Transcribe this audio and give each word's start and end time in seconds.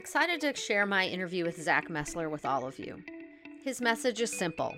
excited 0.00 0.40
to 0.40 0.58
share 0.58 0.86
my 0.86 1.06
interview 1.06 1.44
with 1.44 1.62
Zach 1.62 1.88
Messler 1.88 2.30
with 2.30 2.46
all 2.46 2.66
of 2.66 2.78
you. 2.78 3.02
His 3.62 3.82
message 3.82 4.22
is 4.22 4.32
simple 4.32 4.74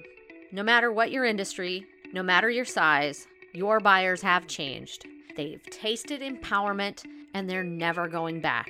no 0.51 0.65
matter 0.65 0.91
what 0.91 1.13
your 1.13 1.25
industry, 1.25 1.87
no 2.13 2.25
matter 2.25 2.51
your 2.51 2.65
size, 2.65 3.29
your 3.53 3.79
buyers 3.79 4.21
have 4.21 4.49
changed. 4.49 5.07
They've 5.37 5.63
tasted 5.71 6.23
empowerment 6.23 7.05
and 7.35 7.49
they're 7.49 7.63
never 7.63 8.09
going 8.09 8.41
back. 8.41 8.69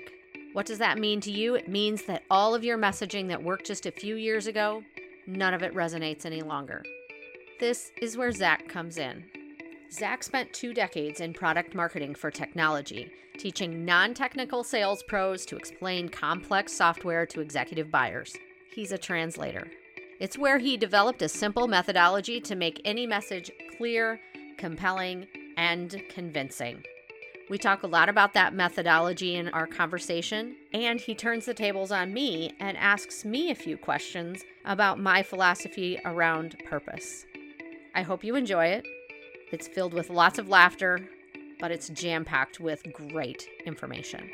What 0.53 0.67
does 0.67 0.77
that 0.77 0.99
mean 0.99 1.23
to 1.23 1.33
you? 1.33 1.55
It 1.55 1.69
means 1.69 2.03
that 2.03 2.23
all 2.31 2.55
of 2.55 2.63
your 2.63 2.77
messaging 2.77 3.29
that 3.29 3.43
worked 3.43 3.67
just 3.67 3.87
a 3.87 3.91
few 3.91 4.17
years 4.17 4.47
ago, 4.47 4.83
none 5.27 5.55
of 5.55 5.63
it 5.63 5.75
resonates 5.75 6.27
any 6.27 6.43
longer. 6.43 6.85
This 7.61 7.91
is 8.03 8.19
where 8.19 8.31
Zach 8.31 8.69
comes 8.69 8.99
in. 8.99 9.25
Zach 9.93 10.23
spent 10.23 10.55
two 10.55 10.73
decades 10.73 11.21
in 11.21 11.35
product 11.35 11.75
marketing 11.75 12.15
for 12.15 12.31
technology, 12.31 13.13
teaching 13.37 13.85
non 13.85 14.15
technical 14.15 14.65
sales 14.65 15.03
pros 15.03 15.45
to 15.45 15.57
explain 15.57 16.09
complex 16.09 16.73
software 16.73 17.27
to 17.27 17.43
executive 17.43 17.91
buyers. 17.91 18.35
He's 18.75 18.93
a 18.93 18.99
translator. 18.99 19.69
It's 20.19 20.39
where 20.39 20.59
he 20.59 20.79
developed 20.79 21.21
a 21.21 21.29
simple 21.29 21.69
methodology 21.69 22.41
to 22.41 22.55
make 22.55 22.81
any 22.87 23.07
message 23.07 23.51
clear, 23.77 24.19
compelling, 24.57 25.27
and 25.59 26.03
convincing. 26.09 26.83
We 27.51 27.59
talk 27.59 27.83
a 27.83 27.89
lot 27.89 28.09
about 28.09 28.33
that 28.33 28.55
methodology 28.55 29.35
in 29.35 29.49
our 29.49 29.67
conversation, 29.67 30.57
and 30.73 31.01
he 31.01 31.15
turns 31.15 31.45
the 31.45 31.53
tables 31.53 31.93
on 31.93 32.15
me 32.15 32.55
and 32.61 32.79
asks 32.79 33.27
me 33.27 33.51
a 33.51 33.55
few 33.55 33.77
questions 33.77 34.43
about 34.65 34.99
my 34.99 35.23
philosophy 35.23 36.01
around 36.07 36.57
purpose. 36.65 37.27
I 37.95 38.01
hope 38.01 38.25
you 38.25 38.37
enjoy 38.37 38.67
it. 38.69 38.87
It's 39.53 39.69
filled 39.69 39.93
with 39.93 40.09
lots 40.09 40.39
of 40.39 40.49
laughter, 40.49 41.07
but 41.61 41.71
it's 41.71 41.91
jam 41.91 42.25
packed 42.25 42.59
with 42.59 42.83
great 42.95 43.47
information. 43.67 44.31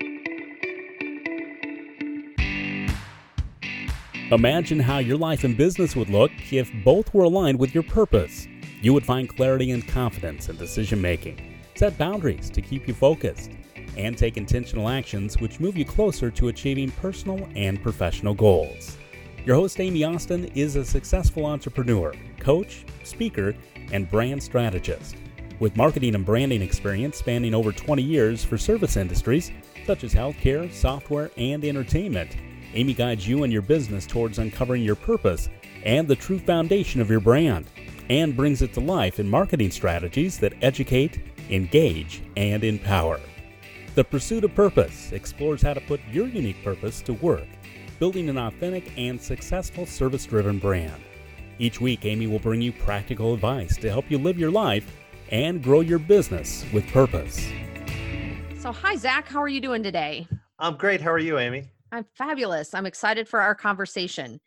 Imagine 4.31 4.79
how 4.79 4.99
your 4.99 5.17
life 5.17 5.43
and 5.43 5.57
business 5.57 5.97
would 5.97 6.09
look 6.09 6.31
if 6.53 6.71
both 6.85 7.13
were 7.13 7.25
aligned 7.25 7.59
with 7.59 7.75
your 7.75 7.83
purpose. 7.83 8.47
You 8.81 8.93
would 8.93 9.05
find 9.05 9.29
clarity 9.29 9.73
and 9.73 9.87
confidence 9.89 10.49
in 10.51 10.57
decision 10.57 11.01
making, 11.01 11.59
set 11.75 11.99
boundaries 11.99 12.49
to 12.51 12.63
keep 12.63 12.87
you 12.87 12.95
focused, 12.95 13.51
and 13.97 14.17
take 14.17 14.37
intentional 14.37 14.89
actions 14.89 15.39
which 15.39 15.59
move 15.59 15.77
you 15.77 15.85
closer 15.85 16.31
to 16.31 16.47
achieving 16.47 16.93
personal 16.93 17.49
and 17.57 17.83
professional 17.83 18.35
goals. 18.35 18.97
Your 19.45 19.57
host, 19.57 19.81
Amy 19.81 20.05
Austin, 20.05 20.45
is 20.55 20.77
a 20.77 20.85
successful 20.85 21.45
entrepreneur, 21.47 22.15
coach, 22.39 22.85
speaker, 23.03 23.57
and 23.93 24.11
brand 24.11 24.43
strategist. 24.43 25.17
With 25.61 25.77
marketing 25.77 26.15
and 26.15 26.25
branding 26.25 26.63
experience 26.63 27.17
spanning 27.17 27.55
over 27.55 27.73
20 27.73 28.03
years 28.03 28.45
for 28.45 28.57
service 28.57 28.97
industries 28.97 29.51
such 29.87 30.05
as 30.05 30.15
healthcare, 30.15 30.73
software, 30.73 31.31
and 31.37 31.65
entertainment, 31.65 32.37
Amy 32.75 32.95
guides 32.95 33.27
you 33.27 33.45
and 33.45 33.53
your 33.53 33.63
business 33.63 34.07
towards 34.07 34.39
uncovering 34.39 34.83
your 34.83 34.95
purpose 34.95 35.49
and 35.85 36.07
the 36.07 36.17
true 36.17 36.39
foundation 36.39 37.01
of 37.01 37.11
your 37.11 37.21
brand, 37.21 37.67
and 38.11 38.37
brings 38.37 38.63
it 38.63 38.73
to 38.75 38.81
life 38.81 39.19
in 39.19 39.29
marketing 39.29 39.71
strategies 39.71 40.39
that 40.39 40.53
educate, 40.63 41.21
engage, 41.51 42.23
and 42.37 42.65
empower. 42.65 43.21
The 43.95 44.05
Pursuit 44.05 44.45
of 44.45 44.55
Purpose 44.55 45.13
explores 45.13 45.63
how 45.63 45.75
to 45.75 45.81
put 45.81 46.01
your 46.11 46.29
unique 46.29 46.63
purpose 46.63 47.01
to 47.03 47.15
work, 47.15 47.47
building 47.99 48.29
an 48.29 48.39
authentic 48.39 48.93
and 48.97 49.21
successful 49.21 49.87
service 49.87 50.27
driven 50.27 50.59
brand. 50.59 51.03
Each 51.59 51.81
week, 51.81 52.05
Amy 52.05 52.27
will 52.27 52.39
bring 52.39 52.61
you 52.61 52.73
practical 52.73 53.35
advice 53.35 53.77
to 53.79 53.89
help 53.89 54.11
you 54.11 54.19
live 54.19 54.39
your 54.39 54.51
life 54.51 54.97
and 55.31 55.63
grow 55.63 55.81
your 55.81 55.99
business 55.99 56.65
with 56.73 56.87
purpose. 56.89 57.49
So, 58.59 58.73
hi, 58.73 58.97
Zach. 58.97 59.29
How 59.29 59.43
are 59.43 59.49
you 59.49 59.61
doing 59.61 59.83
today? 59.83 60.29
I'm 60.59 60.77
great. 60.77 61.01
How 61.01 61.11
are 61.11 61.19
you, 61.19 61.39
Amy? 61.39 61.65
I'm 61.91 62.05
fabulous. 62.15 62.75
I'm 62.75 62.87
excited 62.87 63.29
for 63.29 63.41
our 63.41 63.55
conversation. 63.55 64.41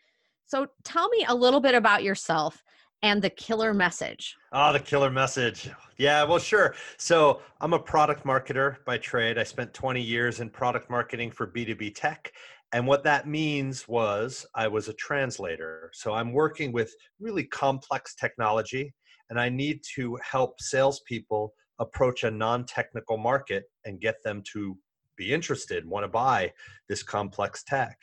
So 0.46 0.68
tell 0.84 1.10
me 1.10 1.26
a 1.28 1.36
little 1.36 1.60
bit 1.60 1.76
about 1.76 2.04
yourself 2.04 2.64
and 3.04 3.22
the 3.22 3.30
killer 3.30 3.74
message. 3.74 4.36
Oh, 4.52 4.74
the 4.74 4.80
killer 4.80 5.10
message. 5.10 5.70
Yeah, 5.98 6.24
well, 6.24 6.40
sure. 6.40 6.76
So 6.98 7.42
I'm 7.62 7.74
a 7.74 7.80
product 7.80 8.26
marketer 8.26 8.84
by 8.86 8.98
trade. 8.98 9.38
I 9.38 9.44
spent 9.44 9.74
20 9.74 10.02
years 10.02 10.40
in 10.40 10.50
product 10.50 10.90
marketing 10.90 11.32
for 11.32 11.48
B2B 11.48 11.96
tech. 11.96 12.34
And 12.74 12.88
what 12.88 13.04
that 13.04 13.28
means 13.28 13.88
was 13.88 14.46
I 14.56 14.68
was 14.68 14.88
a 14.88 14.94
translator. 14.94 15.92
So 15.94 16.14
I'm 16.14 16.32
working 16.32 16.72
with 16.72 16.94
really 17.20 17.44
complex 17.44 18.16
technology, 18.16 18.94
and 19.30 19.40
I 19.40 19.50
need 19.50 19.82
to 19.96 20.18
help 20.24 20.62
salespeople 20.62 21.54
approach 21.80 22.24
a 22.24 22.32
non 22.32 22.66
technical 22.66 23.18
market 23.18 23.66
and 23.86 24.00
get 24.00 24.24
them 24.24 24.44
to 24.54 24.78
be 25.18 25.34
interested, 25.34 25.88
want 25.88 26.04
to 26.04 26.08
buy 26.08 26.54
this 26.88 27.04
complex 27.04 27.64
tech. 27.64 27.98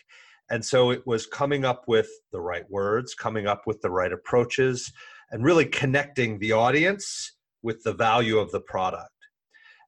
And 0.50 0.64
so 0.64 0.90
it 0.90 1.06
was 1.06 1.26
coming 1.26 1.64
up 1.64 1.84
with 1.86 2.08
the 2.32 2.40
right 2.40 2.68
words, 2.70 3.14
coming 3.14 3.46
up 3.46 3.62
with 3.66 3.80
the 3.80 3.90
right 3.90 4.12
approaches, 4.12 4.92
and 5.30 5.44
really 5.44 5.66
connecting 5.66 6.38
the 6.38 6.52
audience 6.52 7.32
with 7.62 7.82
the 7.82 7.92
value 7.92 8.38
of 8.38 8.50
the 8.50 8.60
product. 8.60 9.10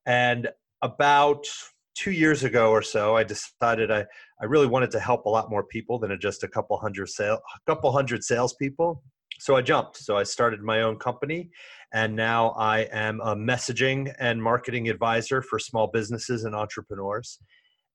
And 0.07 0.49
about 0.83 1.47
two 2.01 2.13
years 2.13 2.45
ago 2.45 2.71
or 2.71 2.81
so, 2.81 3.15
I 3.15 3.25
decided 3.25 3.91
I, 3.91 4.07
I 4.41 4.47
really 4.47 4.67
wanted 4.67 4.91
to 4.93 5.01
help 5.01 5.27
a 5.27 5.29
lot 5.29 5.51
more 5.51 5.65
people 5.65 5.99
than 5.99 6.19
just 6.19 6.43
a 6.43 6.49
couple 6.49 6.79
hundred 6.79 7.11
sale, 7.11 7.35
a 7.55 7.71
couple 7.71 7.93
hundred 7.93 8.25
salespeople. 8.25 9.03
So 9.39 9.55
I 9.55 9.61
jumped. 9.61 9.99
So 9.99 10.17
I 10.17 10.23
started 10.23 10.63
my 10.63 10.81
own 10.81 10.99
company, 10.99 11.51
and 11.93 12.17
now 12.17 12.51
I 12.51 12.81
am 12.91 13.21
a 13.21 13.37
messaging 13.37 14.15
and 14.19 14.43
marketing 14.43 14.89
advisor 14.89 15.43
for 15.43 15.59
small 15.59 15.89
businesses 15.89 16.45
and 16.45 16.55
entrepreneurs. 16.55 17.39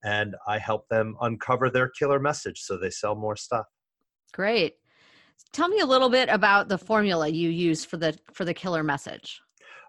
And 0.04 0.36
I 0.48 0.60
help 0.60 0.88
them 0.90 1.16
uncover 1.22 1.72
their 1.72 1.90
killer 1.90 2.20
message 2.20 2.60
so 2.60 2.78
they 2.78 2.92
sell 2.92 3.16
more 3.16 3.36
stuff. 3.36 3.66
Great. 4.34 4.76
Tell 5.52 5.68
me 5.68 5.80
a 5.80 5.86
little 5.86 6.10
bit 6.10 6.30
about 6.30 6.68
the 6.68 6.78
formula 6.78 7.28
you 7.28 7.50
use 7.50 7.84
for 7.84 7.98
the 7.98 8.16
for 8.34 8.46
the 8.46 8.54
killer 8.54 8.84
message. 8.84 9.42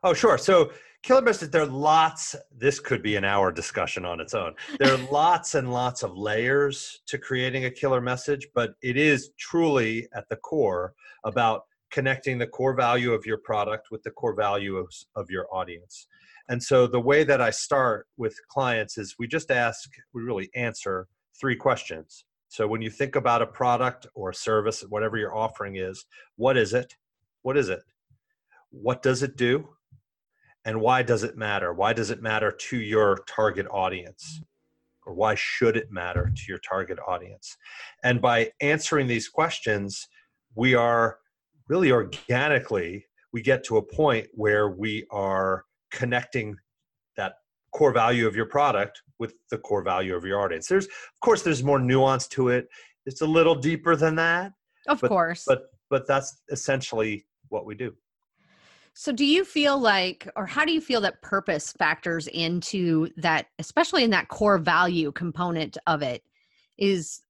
Oh, 0.02 0.14
sure. 0.14 0.38
So 0.38 0.70
killer 1.02 1.22
message, 1.22 1.50
there 1.50 1.62
are 1.62 1.66
lots, 1.66 2.34
this 2.56 2.80
could 2.80 3.02
be 3.02 3.16
an 3.16 3.24
hour 3.24 3.52
discussion 3.52 4.04
on 4.04 4.20
its 4.20 4.34
own. 4.34 4.54
There 4.78 4.92
are 4.92 5.10
lots 5.10 5.54
and 5.54 5.72
lots 5.72 6.02
of 6.02 6.16
layers 6.16 7.00
to 7.06 7.18
creating 7.18 7.64
a 7.64 7.70
killer 7.70 8.00
message, 8.00 8.48
but 8.54 8.74
it 8.82 8.96
is 8.96 9.30
truly 9.38 10.08
at 10.14 10.28
the 10.28 10.36
core 10.36 10.94
about 11.24 11.62
connecting 11.90 12.38
the 12.38 12.46
core 12.46 12.74
value 12.74 13.12
of 13.12 13.24
your 13.24 13.38
product 13.38 13.90
with 13.90 14.02
the 14.02 14.10
core 14.10 14.34
value 14.34 14.76
of, 14.76 14.92
of 15.14 15.30
your 15.30 15.46
audience. 15.54 16.08
And 16.48 16.62
so 16.62 16.86
the 16.86 17.00
way 17.00 17.24
that 17.24 17.40
I 17.40 17.50
start 17.50 18.06
with 18.16 18.36
clients 18.48 18.98
is 18.98 19.16
we 19.18 19.26
just 19.26 19.50
ask, 19.50 19.88
we 20.12 20.22
really 20.22 20.50
answer 20.54 21.08
three 21.40 21.56
questions. 21.56 22.24
So 22.48 22.66
when 22.66 22.82
you 22.82 22.90
think 22.90 23.16
about 23.16 23.42
a 23.42 23.46
product 23.46 24.06
or 24.14 24.30
a 24.30 24.34
service, 24.34 24.82
whatever 24.88 25.16
your 25.16 25.36
offering 25.36 25.76
is, 25.76 26.04
what 26.36 26.56
is 26.56 26.74
it? 26.74 26.94
What 27.42 27.56
is 27.56 27.68
it? 27.68 27.82
What 28.70 29.02
does 29.02 29.22
it 29.22 29.36
do? 29.36 29.68
And 30.66 30.80
why 30.80 31.02
does 31.02 31.22
it 31.22 31.38
matter? 31.38 31.72
Why 31.72 31.94
does 31.94 32.10
it 32.10 32.20
matter 32.20 32.50
to 32.50 32.76
your 32.78 33.18
target 33.26 33.66
audience? 33.70 34.42
Or 35.06 35.14
why 35.14 35.36
should 35.36 35.76
it 35.76 35.92
matter 35.92 36.30
to 36.34 36.42
your 36.48 36.58
target 36.58 36.98
audience? 37.06 37.56
And 38.02 38.20
by 38.20 38.50
answering 38.60 39.06
these 39.06 39.28
questions, 39.28 40.08
we 40.56 40.74
are 40.74 41.18
really 41.68 41.92
organically 41.92 43.06
we 43.32 43.42
get 43.42 43.62
to 43.64 43.76
a 43.76 43.82
point 43.82 44.26
where 44.32 44.70
we 44.70 45.06
are 45.10 45.64
connecting 45.90 46.56
that 47.16 47.34
core 47.72 47.92
value 47.92 48.26
of 48.26 48.34
your 48.34 48.46
product 48.46 49.02
with 49.18 49.34
the 49.50 49.58
core 49.58 49.82
value 49.82 50.14
of 50.14 50.24
your 50.24 50.40
audience 50.40 50.66
there's 50.68 50.86
of 50.86 51.20
course 51.20 51.42
there's 51.42 51.62
more 51.62 51.78
nuance 51.78 52.26
to 52.26 52.48
it 52.48 52.68
it's 53.04 53.20
a 53.20 53.26
little 53.26 53.54
deeper 53.54 53.96
than 53.96 54.14
that 54.14 54.52
of 54.88 55.00
but, 55.00 55.08
course 55.08 55.44
but 55.46 55.64
but 55.90 56.06
that's 56.06 56.42
essentially 56.50 57.26
what 57.48 57.66
we 57.66 57.74
do 57.74 57.92
so 58.98 59.12
do 59.12 59.26
you 59.26 59.44
feel 59.44 59.78
like 59.78 60.26
or 60.36 60.46
how 60.46 60.64
do 60.64 60.72
you 60.72 60.80
feel 60.80 61.02
that 61.02 61.20
purpose 61.20 61.70
factors 61.72 62.28
into 62.28 63.08
that 63.18 63.46
especially 63.58 64.02
in 64.02 64.10
that 64.10 64.28
core 64.28 64.56
value 64.56 65.12
component 65.12 65.76
of 65.86 66.02
it 66.02 66.22
is 66.78 67.20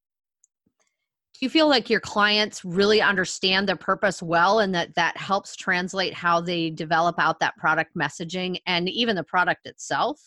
do 1.34 1.44
you 1.44 1.50
feel 1.50 1.68
like 1.68 1.90
your 1.90 2.00
clients 2.00 2.64
really 2.64 3.02
understand 3.02 3.68
the 3.68 3.76
purpose 3.76 4.22
well 4.22 4.60
and 4.60 4.74
that 4.74 4.94
that 4.94 5.16
helps 5.18 5.54
translate 5.54 6.14
how 6.14 6.40
they 6.40 6.70
develop 6.70 7.16
out 7.18 7.40
that 7.40 7.56
product 7.56 7.94
messaging 7.94 8.58
and 8.66 8.88
even 8.88 9.16
the 9.16 9.22
product 9.22 9.66
itself? 9.66 10.18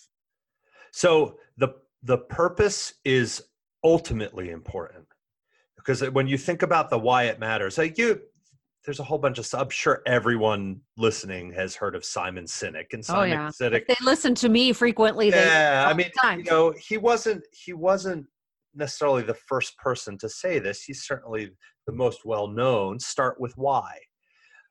So 0.92 1.39
the 1.57 1.69
the 2.03 2.19
purpose 2.19 2.94
is 3.06 3.42
ultimately 3.83 4.51
important. 4.51 5.07
Because 5.75 6.07
when 6.12 6.27
you 6.27 6.38
think 6.38 6.62
about 6.62 6.92
the 6.92 7.00
why 7.00 7.24
it 7.24 7.39
matters 7.39 7.80
like 7.80 7.97
you 7.97 8.21
there's 8.85 8.99
a 8.99 9.03
whole 9.03 9.17
bunch 9.17 9.37
of 9.37 9.47
i'm 9.53 9.69
sure 9.69 10.01
everyone 10.05 10.79
listening 10.97 11.51
has 11.51 11.75
heard 11.75 11.95
of 11.95 12.03
simon 12.03 12.45
sinek 12.45 12.85
and 12.93 13.01
oh, 13.09 13.13
simon 13.13 13.37
oh, 13.37 13.43
yeah. 13.43 13.49
sinek 13.49 13.85
they 13.87 13.95
listen 14.03 14.33
to 14.33 14.49
me 14.49 14.71
frequently 14.71 15.29
yeah 15.29 15.85
i 15.87 15.93
mean 15.93 16.09
you 16.37 16.43
know 16.43 16.73
he 16.79 16.97
wasn't 16.97 17.43
he 17.51 17.73
wasn't 17.73 18.25
necessarily 18.73 19.23
the 19.23 19.33
first 19.33 19.77
person 19.77 20.17
to 20.17 20.29
say 20.29 20.59
this. 20.59 20.83
He's 20.83 21.05
certainly 21.05 21.51
the 21.87 21.93
most 21.93 22.25
well 22.25 22.47
known. 22.47 22.99
Start 22.99 23.39
with 23.39 23.53
why. 23.55 23.97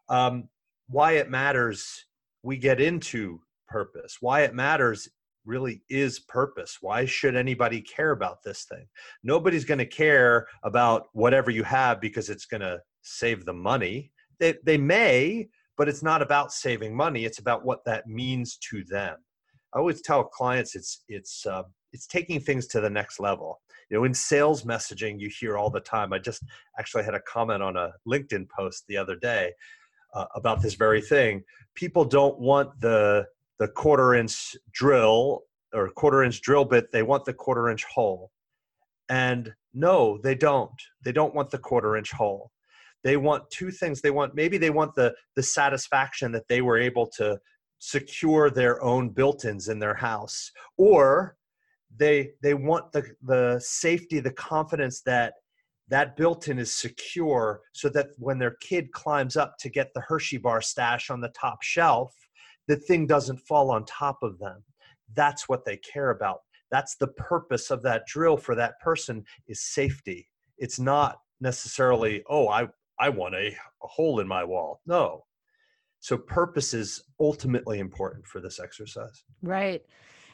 Um, 0.08 0.48
why 0.88 1.12
it 1.12 1.30
matters, 1.30 2.06
we 2.42 2.56
get 2.56 2.80
into 2.80 3.40
purpose. 3.68 4.16
Why 4.20 4.42
it 4.42 4.54
matters 4.54 5.08
really 5.48 5.82
is 5.88 6.20
purpose. 6.20 6.78
Why 6.80 7.04
should 7.04 7.34
anybody 7.34 7.80
care 7.80 8.12
about 8.12 8.42
this 8.44 8.64
thing? 8.64 8.86
Nobody's 9.24 9.64
going 9.64 9.78
to 9.78 9.86
care 9.86 10.46
about 10.62 11.06
whatever 11.12 11.50
you 11.50 11.64
have 11.64 12.00
because 12.00 12.28
it's 12.28 12.46
going 12.46 12.60
to 12.60 12.80
save 13.02 13.44
the 13.44 13.54
money. 13.54 14.12
They, 14.38 14.54
they 14.64 14.78
may 14.78 15.48
but 15.78 15.88
it's 15.88 16.02
not 16.02 16.20
about 16.20 16.52
saving 16.52 16.94
money. 16.94 17.24
It's 17.24 17.38
about 17.38 17.64
what 17.64 17.84
that 17.86 18.08
means 18.08 18.58
to 18.70 18.82
them. 18.84 19.16
I 19.72 19.78
always 19.78 20.02
tell 20.02 20.24
clients 20.24 20.74
it's 20.74 21.04
it's 21.08 21.46
uh, 21.46 21.62
it's 21.92 22.06
taking 22.06 22.40
things 22.40 22.66
to 22.68 22.80
the 22.80 22.90
next 22.90 23.20
level. 23.20 23.60
You 23.88 23.96
know 23.96 24.04
in 24.04 24.12
sales 24.12 24.64
messaging 24.64 25.18
you 25.18 25.30
hear 25.30 25.56
all 25.56 25.70
the 25.70 25.80
time 25.80 26.12
i 26.12 26.18
just 26.18 26.42
actually 26.78 27.04
had 27.04 27.14
a 27.14 27.20
comment 27.20 27.62
on 27.62 27.74
a 27.78 27.92
linkedin 28.06 28.46
post 28.54 28.84
the 28.86 28.98
other 28.98 29.16
day 29.16 29.52
uh, 30.12 30.26
about 30.34 30.60
this 30.60 30.74
very 30.74 31.00
thing. 31.00 31.42
People 31.74 32.04
don't 32.04 32.38
want 32.38 32.78
the 32.80 33.26
the 33.58 33.68
quarter 33.68 34.14
inch 34.14 34.56
drill 34.72 35.42
or 35.74 35.90
quarter 35.90 36.22
inch 36.22 36.40
drill 36.40 36.64
bit 36.64 36.90
they 36.92 37.02
want 37.02 37.24
the 37.24 37.34
quarter 37.34 37.68
inch 37.68 37.84
hole. 37.84 38.30
And 39.08 39.52
no 39.74 40.18
they 40.22 40.34
don't. 40.34 40.80
They 41.04 41.12
don't 41.12 41.34
want 41.34 41.50
the 41.50 41.58
quarter 41.58 41.96
inch 41.96 42.12
hole. 42.12 42.50
They 43.04 43.16
want 43.16 43.50
two 43.50 43.70
things. 43.70 44.00
They 44.00 44.10
want 44.10 44.34
maybe 44.34 44.58
they 44.58 44.70
want 44.70 44.94
the 44.94 45.14
the 45.36 45.42
satisfaction 45.42 46.32
that 46.32 46.48
they 46.48 46.62
were 46.62 46.78
able 46.78 47.06
to 47.16 47.38
secure 47.78 48.50
their 48.50 48.82
own 48.82 49.08
built-ins 49.08 49.68
in 49.68 49.78
their 49.78 49.94
house 49.94 50.50
or 50.76 51.36
they 51.96 52.32
they 52.42 52.54
want 52.54 52.90
the 52.92 53.04
the 53.22 53.58
safety 53.62 54.20
the 54.20 54.32
confidence 54.32 55.00
that 55.02 55.34
that 55.88 56.16
built-in 56.16 56.58
is 56.58 56.74
secure 56.74 57.62
so 57.72 57.88
that 57.88 58.08
when 58.18 58.38
their 58.38 58.56
kid 58.60 58.92
climbs 58.92 59.36
up 59.36 59.56
to 59.58 59.70
get 59.70 59.94
the 59.94 60.00
hershey 60.00 60.36
bar 60.36 60.60
stash 60.60 61.08
on 61.08 61.20
the 61.20 61.30
top 61.30 61.62
shelf 61.62 62.14
the 62.68 62.76
thing 62.76 63.06
doesn't 63.06 63.40
fall 63.40 63.70
on 63.70 63.84
top 63.86 64.18
of 64.22 64.38
them. 64.38 64.62
That's 65.14 65.48
what 65.48 65.64
they 65.64 65.78
care 65.78 66.10
about. 66.10 66.40
That's 66.70 66.96
the 66.96 67.08
purpose 67.08 67.70
of 67.70 67.82
that 67.82 68.06
drill 68.06 68.36
for 68.36 68.54
that 68.54 68.78
person 68.80 69.24
is 69.48 69.62
safety. 69.62 70.28
It's 70.58 70.78
not 70.78 71.18
necessarily 71.40 72.22
oh 72.28 72.48
i 72.48 72.66
i 72.98 73.08
want 73.08 73.32
a, 73.34 73.46
a 73.48 73.86
hole 73.86 74.20
in 74.20 74.28
my 74.28 74.44
wall. 74.44 74.80
No. 74.86 75.24
So 76.00 76.16
purpose 76.16 76.74
is 76.74 77.02
ultimately 77.18 77.78
important 77.80 78.26
for 78.26 78.40
this 78.40 78.60
exercise. 78.60 79.24
Right. 79.42 79.82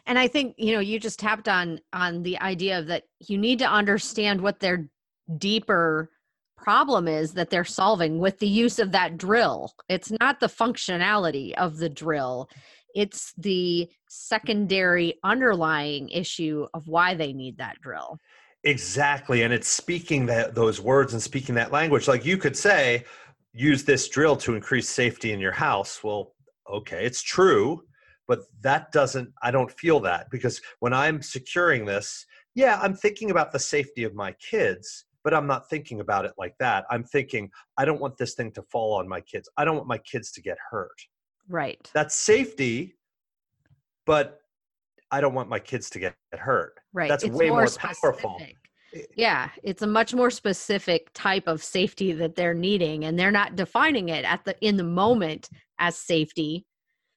And 0.07 0.19
i 0.19 0.27
think 0.27 0.55
you 0.59 0.75
know 0.75 0.81
you 0.81 0.99
just 0.99 1.21
tapped 1.21 1.49
on 1.49 1.81
on 1.93 2.23
the 2.23 2.39
idea 2.41 2.83
that 2.83 3.05
you 3.21 3.39
need 3.39 3.61
to 3.61 3.71
understand 3.71 4.41
what 4.41 4.61
their 4.61 4.91
deeper 5.39 6.11
problem 6.65 7.07
is 7.07 7.35
that 7.35 7.51
they're 7.51 7.65
solving 7.65 8.19
with 8.19 8.39
the 8.39 8.49
use 8.49 8.79
of 8.79 8.91
that 8.93 9.19
drill. 9.19 9.75
It's 9.89 10.11
not 10.19 10.41
the 10.41 10.47
functionality 10.47 11.53
of 11.55 11.77
the 11.77 11.91
drill. 11.91 12.49
It's 12.95 13.35
the 13.37 13.89
secondary 14.09 15.19
underlying 15.23 16.09
issue 16.09 16.67
of 16.73 16.89
why 16.89 17.15
they 17.15 17.33
need 17.35 17.59
that 17.59 17.77
drill. 17.83 18.19
Exactly 18.65 19.43
and 19.43 19.53
it's 19.53 19.69
speaking 19.69 20.25
that 20.27 20.55
those 20.55 20.81
words 20.81 21.13
and 21.13 21.23
speaking 21.23 21.55
that 21.57 21.71
language. 21.71 22.09
Like 22.09 22.25
you 22.25 22.39
could 22.39 22.57
say 22.57 23.05
use 23.53 23.85
this 23.85 24.09
drill 24.09 24.37
to 24.37 24.55
increase 24.55 24.89
safety 24.89 25.33
in 25.33 25.41
your 25.41 25.53
house. 25.53 26.03
Well 26.03 26.35
okay 26.71 27.05
it's 27.05 27.23
true 27.23 27.83
but 28.27 28.41
that 28.63 28.91
doesn't 28.93 29.31
i 29.43 29.51
don't 29.51 29.71
feel 29.71 30.01
that 30.01 30.31
because 30.31 30.61
when 30.81 30.93
i'm 30.93 31.21
securing 31.21 31.85
this 31.85 32.25
yeah 32.55 32.79
i'm 32.83 32.95
thinking 32.95 33.31
about 33.31 33.53
the 33.53 33.59
safety 33.59 34.05
of 34.05 34.15
my 34.15 34.33
kids 34.33 35.05
but 35.25 35.35
i'm 35.35 35.47
not 35.47 35.69
thinking 35.69 36.01
about 36.01 36.25
it 36.25 36.33
like 36.39 36.55
that. 36.59 36.85
I'm 36.91 37.03
thinking 37.03 37.51
i 37.79 37.85
don't 37.85 38.01
want 38.01 38.17
this 38.17 38.35
thing 38.35 38.53
to 38.53 38.63
fall 38.63 38.95
on 38.95 39.09
my 39.09 39.21
kids. 39.21 39.49
I 39.57 39.65
don't 39.65 39.77
want 39.77 39.89
my 39.89 39.99
kids 39.99 40.31
to 40.33 40.43
get 40.43 40.59
hurt. 40.71 41.01
Right. 41.49 41.91
That's 41.95 42.15
safety 42.15 42.97
but 44.07 44.41
i 45.11 45.21
don't 45.21 45.35
want 45.35 45.49
my 45.49 45.59
kids 45.59 45.91
to 45.91 45.99
get 45.99 46.15
hurt. 46.33 46.75
Right. 46.93 47.09
That's 47.09 47.25
it's 47.25 47.35
way 47.35 47.49
more, 47.49 47.67
specific. 47.67 48.03
powerful. 48.03 48.41
yeah 49.17 49.49
it's 49.63 49.83
a 49.83 49.87
much 49.87 50.15
more 50.15 50.31
specific 50.31 51.11
type 51.15 51.49
of 51.49 51.65
safety 51.65 52.13
that 52.13 52.37
they're 52.37 52.55
needing 52.55 53.05
and 53.05 53.19
they're 53.19 53.33
not 53.33 53.57
defining 53.57 54.11
it 54.11 54.25
at 54.25 54.45
the 54.45 54.57
in 54.61 54.77
the 54.77 54.85
moment 54.85 55.49
as 55.79 55.97
safety. 55.97 56.67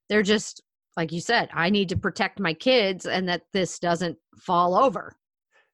They're 0.09 0.23
just 0.23 0.63
like 0.95 1.11
you 1.11 1.21
said 1.21 1.49
i 1.53 1.69
need 1.69 1.89
to 1.89 1.97
protect 1.97 2.39
my 2.39 2.53
kids 2.53 3.05
and 3.05 3.29
that 3.29 3.43
this 3.53 3.77
doesn't 3.79 4.17
fall 4.39 4.75
over 4.75 5.15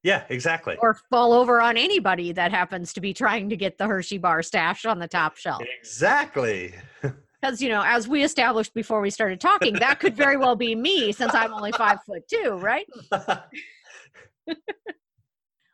yeah 0.04 0.26
exactly. 0.30 0.78
Or 0.80 0.96
fall 1.10 1.34
over 1.34 1.62
on 1.62 1.78
anybody 1.78 2.32
that 2.34 2.52
happens 2.52 2.94
to 2.94 3.02
be 3.02 3.14
trying 3.14 3.50
to 3.50 3.56
get 3.56 3.78
the 3.78 3.88
hershey 3.88 4.18
bar 4.18 4.44
stash 4.44 4.86
on 4.86 5.00
the 5.00 5.08
top 5.08 5.38
shelf. 5.38 5.64
Exactly. 5.80 6.76
Because 7.42 7.62
you 7.62 7.68
know 7.68 7.84
as 7.86 8.08
we 8.08 8.24
established 8.24 8.74
before 8.74 9.02
we 9.02 9.10
started 9.10 9.42
talking 9.42 9.74
that 9.74 10.00
could 10.00 10.16
very 10.16 10.38
well 10.38 10.56
be 10.56 10.76
me 10.76 11.12
since 11.12 11.36
i'm 11.36 11.54
only 11.54 11.74
five 11.74 12.00
foot 12.06 12.24
two 12.30 12.52
right? 12.52 12.88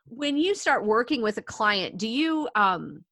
When 0.08 0.36
you 0.36 0.56
start 0.56 0.84
working 0.84 1.22
with 1.22 1.38
a 1.38 1.42
client 1.42 1.96
do 1.96 2.08
you 2.08 2.48
um 2.56 3.04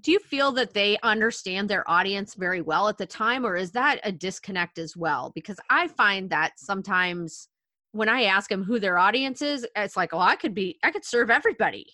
do 0.00 0.12
you 0.12 0.20
feel 0.20 0.52
that 0.52 0.74
they 0.74 0.96
understand 1.02 1.68
their 1.68 1.82
audience 1.90 2.34
very 2.34 2.60
well 2.60 2.86
at 2.86 2.98
the 2.98 3.06
time 3.06 3.44
or 3.44 3.56
is 3.56 3.72
that 3.72 3.98
a 4.04 4.12
disconnect 4.12 4.78
as 4.78 4.96
well? 4.96 5.32
Because 5.34 5.58
i 5.68 5.88
find 5.88 6.30
that 6.30 6.52
sometimes 6.56 7.48
when 7.92 8.08
i 8.08 8.24
ask 8.24 8.50
them 8.50 8.62
who 8.62 8.78
their 8.78 8.98
audience 8.98 9.42
is 9.42 9.66
it's 9.76 9.96
like 9.96 10.12
oh 10.12 10.18
i 10.18 10.36
could 10.36 10.54
be 10.54 10.78
i 10.82 10.90
could 10.90 11.04
serve 11.04 11.30
everybody 11.30 11.86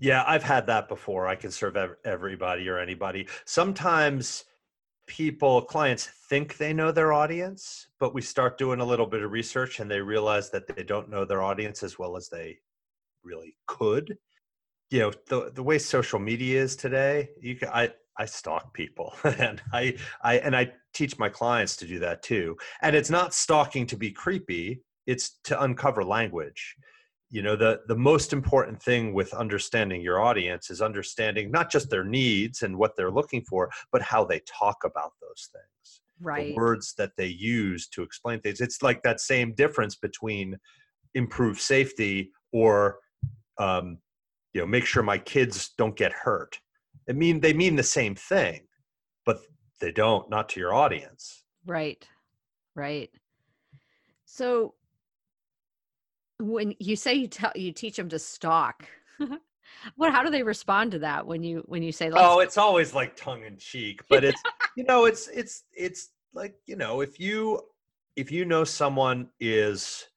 yeah 0.00 0.24
i've 0.26 0.42
had 0.42 0.66
that 0.66 0.88
before 0.88 1.26
i 1.26 1.34
can 1.34 1.50
serve 1.50 1.76
ev- 1.76 1.96
everybody 2.04 2.68
or 2.68 2.78
anybody 2.78 3.26
sometimes 3.44 4.44
people 5.06 5.60
clients 5.60 6.06
think 6.28 6.56
they 6.56 6.72
know 6.72 6.90
their 6.90 7.12
audience 7.12 7.88
but 8.00 8.14
we 8.14 8.22
start 8.22 8.56
doing 8.56 8.80
a 8.80 8.84
little 8.84 9.06
bit 9.06 9.22
of 9.22 9.30
research 9.30 9.80
and 9.80 9.90
they 9.90 10.00
realize 10.00 10.50
that 10.50 10.66
they 10.66 10.82
don't 10.82 11.10
know 11.10 11.24
their 11.24 11.42
audience 11.42 11.82
as 11.82 11.98
well 11.98 12.16
as 12.16 12.28
they 12.28 12.58
really 13.24 13.56
could. 13.66 14.16
You 14.90 15.00
know, 15.00 15.12
the 15.28 15.50
the 15.52 15.62
way 15.62 15.78
social 15.78 16.18
media 16.18 16.62
is 16.62 16.76
today, 16.76 17.30
you 17.40 17.56
can 17.56 17.68
I 17.68 17.90
I 18.18 18.26
stalk 18.26 18.72
people 18.74 19.14
and 19.24 19.60
I 19.72 19.96
I 20.22 20.38
and 20.38 20.54
I 20.54 20.72
teach 20.92 21.18
my 21.18 21.28
clients 21.28 21.76
to 21.76 21.86
do 21.86 21.98
that 22.00 22.22
too. 22.22 22.56
And 22.82 22.94
it's 22.94 23.10
not 23.10 23.34
stalking 23.34 23.86
to 23.88 23.96
be 23.96 24.12
creepy, 24.12 24.82
it's 25.06 25.38
to 25.44 25.62
uncover 25.62 26.04
language. 26.04 26.76
You 27.30 27.42
know, 27.42 27.56
the 27.56 27.80
the 27.88 27.96
most 27.96 28.32
important 28.32 28.82
thing 28.82 29.12
with 29.12 29.32
understanding 29.34 30.00
your 30.00 30.20
audience 30.20 30.70
is 30.70 30.80
understanding 30.80 31.50
not 31.50 31.70
just 31.70 31.90
their 31.90 32.04
needs 32.04 32.62
and 32.62 32.76
what 32.76 32.92
they're 32.96 33.10
looking 33.10 33.42
for, 33.42 33.70
but 33.92 34.02
how 34.02 34.24
they 34.24 34.40
talk 34.46 34.78
about 34.84 35.12
those 35.20 35.48
things. 35.52 36.00
Right. 36.20 36.48
The 36.48 36.54
words 36.54 36.94
that 36.96 37.10
they 37.16 37.26
use 37.26 37.88
to 37.88 38.02
explain 38.02 38.40
things. 38.40 38.60
It's 38.60 38.82
like 38.82 39.02
that 39.02 39.20
same 39.20 39.52
difference 39.54 39.96
between 39.96 40.56
improve 41.14 41.60
safety 41.60 42.30
or 42.52 42.98
um, 43.58 43.98
you 44.54 44.60
know 44.60 44.66
make 44.66 44.86
sure 44.86 45.02
my 45.02 45.18
kids 45.18 45.72
don't 45.76 45.96
get 45.96 46.12
hurt 46.12 46.58
i 47.08 47.12
mean 47.12 47.40
they 47.40 47.52
mean 47.52 47.76
the 47.76 47.82
same 47.82 48.14
thing 48.14 48.66
but 49.26 49.40
they 49.80 49.92
don't 49.92 50.30
not 50.30 50.48
to 50.48 50.60
your 50.60 50.72
audience 50.72 51.44
right 51.66 52.06
right 52.74 53.10
so 54.24 54.74
when 56.38 56.74
you 56.78 56.96
say 56.96 57.14
you 57.14 57.28
tell 57.28 57.52
you 57.54 57.72
teach 57.72 57.96
them 57.96 58.08
to 58.08 58.18
stalk 58.18 58.88
what 59.96 60.12
how 60.12 60.22
do 60.22 60.30
they 60.30 60.42
respond 60.42 60.90
to 60.90 60.98
that 60.98 61.26
when 61.26 61.42
you 61.42 61.62
when 61.66 61.82
you 61.82 61.92
say 61.92 62.10
oh 62.12 62.40
it's 62.40 62.58
always 62.58 62.94
like 62.94 63.14
tongue 63.16 63.44
in 63.44 63.56
cheek 63.56 64.00
but 64.08 64.24
it's 64.24 64.42
you 64.76 64.84
know 64.84 65.04
it's 65.04 65.28
it's 65.28 65.64
it's 65.72 66.10
like 66.32 66.56
you 66.66 66.76
know 66.76 67.00
if 67.00 67.20
you 67.20 67.60
if 68.16 68.30
you 68.30 68.44
know 68.44 68.64
someone 68.64 69.28
is 69.40 70.08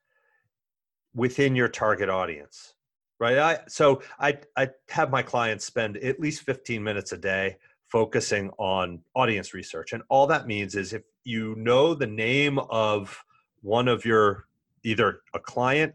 within 1.14 1.56
your 1.56 1.68
target 1.68 2.10
audience 2.10 2.74
right? 3.20 3.38
I 3.38 3.60
so 3.68 4.02
i 4.20 4.38
i 4.56 4.70
have 4.90 5.10
my 5.10 5.22
clients 5.22 5.66
spend 5.66 5.98
at 5.98 6.20
least 6.20 6.42
15 6.44 6.84
minutes 6.84 7.12
a 7.12 7.18
day 7.18 7.58
focusing 7.88 8.50
on 8.58 9.00
audience 9.16 9.54
research 9.54 9.94
and 9.94 10.04
all 10.10 10.28
that 10.28 10.46
means 10.46 10.76
is 10.76 10.94
if 10.94 11.04
you 11.24 11.56
know 11.56 11.94
the 11.94 12.08
name 12.08 12.60
of 12.60 13.24
one 13.62 13.88
of 13.88 14.06
your 14.06 14.46
either 14.84 15.22
a 15.34 15.40
client 15.40 15.94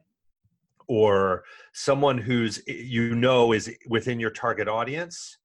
or 0.93 1.45
someone 1.73 2.19
who's 2.19 2.59
eh, 2.69 2.83
you 2.85 3.15
know 3.15 3.53
is 3.53 3.71
within 3.89 4.21
your 4.21 4.31
target 4.31 4.69
audience 4.69 5.39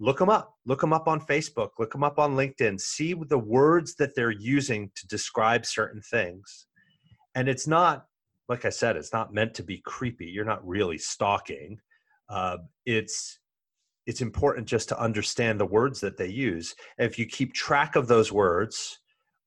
look 0.00 0.18
them 0.18 0.30
up 0.30 0.54
look 0.66 0.80
them 0.80 0.92
up 0.92 1.06
on 1.08 1.20
facebook 1.20 1.70
look 1.78 1.92
them 1.92 2.02
up 2.02 2.18
on 2.18 2.34
linkedin 2.34 2.80
see 2.80 3.14
the 3.28 3.38
words 3.38 3.94
that 3.96 4.14
they're 4.16 4.30
using 4.30 4.90
to 4.94 5.06
describe 5.08 5.66
certain 5.66 6.00
things 6.00 6.66
and 7.34 7.48
it's 7.48 7.66
not 7.66 8.06
like 8.48 8.64
I 8.64 8.70
said, 8.70 8.96
it's 8.96 9.14
not 9.14 9.32
meant 9.32 9.54
to 9.54 9.62
be 9.62 9.78
creepy. 9.78 10.26
You're 10.26 10.44
not 10.44 10.66
really 10.66 10.98
stalking. 10.98 11.78
Uh, 12.28 12.58
it's 12.84 13.38
it's 14.06 14.20
important 14.20 14.66
just 14.66 14.88
to 14.88 15.00
understand 15.00 15.60
the 15.60 15.66
words 15.66 16.00
that 16.00 16.16
they 16.16 16.26
use. 16.26 16.74
And 16.98 17.08
if 17.08 17.18
you 17.18 17.26
keep 17.26 17.54
track 17.54 17.94
of 17.94 18.08
those 18.08 18.32
words 18.32 18.98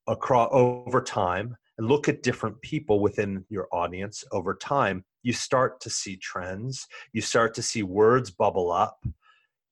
across 0.08 0.50
over 0.52 1.02
time 1.02 1.56
and 1.78 1.88
look 1.88 2.08
at 2.08 2.24
different 2.24 2.60
people 2.62 3.02
within 3.02 3.44
your 3.50 3.68
audience 3.74 4.24
over 4.32 4.56
time, 4.56 5.04
you 5.26 5.34
start 5.34 5.82
to 5.82 5.90
see 5.90 6.16
trends. 6.18 6.88
You 7.12 7.20
start 7.20 7.56
to 7.56 7.64
see 7.64 7.82
words 7.82 8.30
bubble 8.30 8.72
up. 8.72 9.00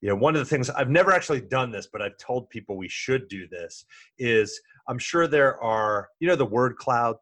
You 0.00 0.08
know, 0.08 0.16
one 0.16 0.34
of 0.34 0.40
the 0.40 0.44
things 0.44 0.68
I've 0.68 0.90
never 0.90 1.12
actually 1.12 1.42
done 1.42 1.70
this, 1.70 1.88
but 1.90 2.02
I've 2.02 2.18
told 2.18 2.50
people 2.50 2.76
we 2.76 2.88
should 2.88 3.28
do 3.28 3.46
this 3.48 3.86
is 4.18 4.60
I'm 4.88 4.98
sure 4.98 5.28
there 5.28 5.62
are, 5.62 6.08
you 6.18 6.26
know, 6.26 6.34
the 6.34 6.44
word 6.44 6.76
cloud. 6.76 7.16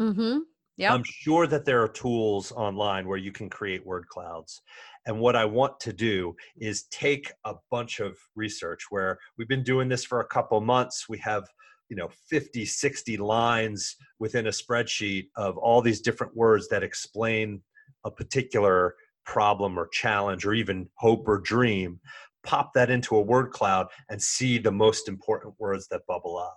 Mm-hmm 0.00 0.38
Yeah. 0.78 0.94
I'm 0.94 1.04
sure 1.04 1.46
that 1.46 1.66
there 1.66 1.82
are 1.82 1.88
tools 1.88 2.52
online 2.52 3.06
where 3.06 3.18
you 3.18 3.32
can 3.32 3.50
create 3.50 3.84
word 3.86 4.08
clouds. 4.08 4.62
And 5.06 5.20
what 5.20 5.36
I 5.36 5.44
want 5.44 5.78
to 5.80 5.92
do 5.92 6.34
is 6.56 6.84
take 6.84 7.30
a 7.44 7.54
bunch 7.70 8.00
of 8.00 8.16
research 8.34 8.86
where 8.88 9.18
we've 9.36 9.48
been 9.48 9.62
doing 9.62 9.88
this 9.90 10.04
for 10.04 10.20
a 10.20 10.26
couple 10.26 10.58
months. 10.62 11.06
We 11.08 11.18
have, 11.18 11.44
you 11.92 11.96
know, 11.96 12.08
50, 12.30 12.64
60 12.64 13.18
lines 13.18 13.96
within 14.18 14.46
a 14.46 14.50
spreadsheet 14.50 15.26
of 15.36 15.58
all 15.58 15.82
these 15.82 16.00
different 16.00 16.34
words 16.34 16.66
that 16.68 16.82
explain 16.82 17.60
a 18.06 18.10
particular 18.10 18.94
problem 19.26 19.78
or 19.78 19.88
challenge 19.88 20.46
or 20.46 20.54
even 20.54 20.88
hope 20.96 21.28
or 21.28 21.38
dream. 21.38 22.00
Pop 22.44 22.72
that 22.72 22.88
into 22.88 23.14
a 23.14 23.20
word 23.20 23.50
cloud 23.50 23.88
and 24.08 24.22
see 24.22 24.56
the 24.56 24.72
most 24.72 25.06
important 25.06 25.52
words 25.58 25.86
that 25.88 26.00
bubble 26.08 26.38
up 26.38 26.56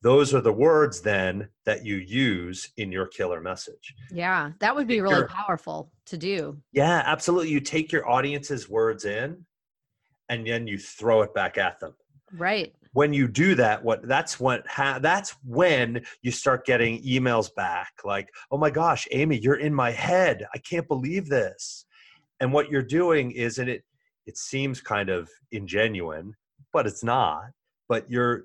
those 0.00 0.32
are 0.32 0.40
the 0.40 0.52
words 0.52 1.00
then 1.00 1.48
that 1.66 1.84
you 1.84 1.96
use 1.96 2.70
in 2.76 2.92
your 2.92 3.08
killer 3.08 3.40
message. 3.40 3.96
Yeah, 4.12 4.52
that 4.60 4.72
would 4.72 4.86
be 4.86 5.00
really 5.00 5.26
powerful 5.26 5.90
to 6.06 6.16
do. 6.16 6.56
Yeah, 6.70 7.02
absolutely. 7.04 7.50
You 7.50 7.58
take 7.58 7.90
your 7.90 8.08
audience's 8.08 8.68
words 8.68 9.06
in 9.06 9.44
and 10.28 10.46
then 10.46 10.68
you 10.68 10.78
throw 10.78 11.22
it 11.22 11.34
back 11.34 11.58
at 11.58 11.80
them. 11.80 11.94
Right. 12.32 12.74
When 12.92 13.12
you 13.12 13.28
do 13.28 13.54
that, 13.56 13.84
what 13.84 14.06
that's 14.06 14.40
what 14.40 14.66
ha, 14.66 14.98
that's 15.00 15.36
when 15.44 16.04
you 16.22 16.30
start 16.30 16.64
getting 16.64 17.02
emails 17.02 17.54
back 17.54 17.92
like, 18.04 18.28
"Oh 18.50 18.58
my 18.58 18.70
gosh, 18.70 19.06
Amy, 19.12 19.38
you're 19.38 19.56
in 19.56 19.74
my 19.74 19.90
head. 19.90 20.46
I 20.54 20.58
can't 20.58 20.88
believe 20.88 21.28
this." 21.28 21.84
And 22.40 22.52
what 22.52 22.70
you're 22.70 22.82
doing 22.82 23.32
is 23.32 23.58
and 23.58 23.68
it 23.68 23.84
it 24.26 24.36
seems 24.36 24.80
kind 24.80 25.08
of 25.08 25.28
ingenuine, 25.54 26.32
but 26.72 26.86
it's 26.86 27.04
not. 27.04 27.50
But 27.88 28.10
you're 28.10 28.44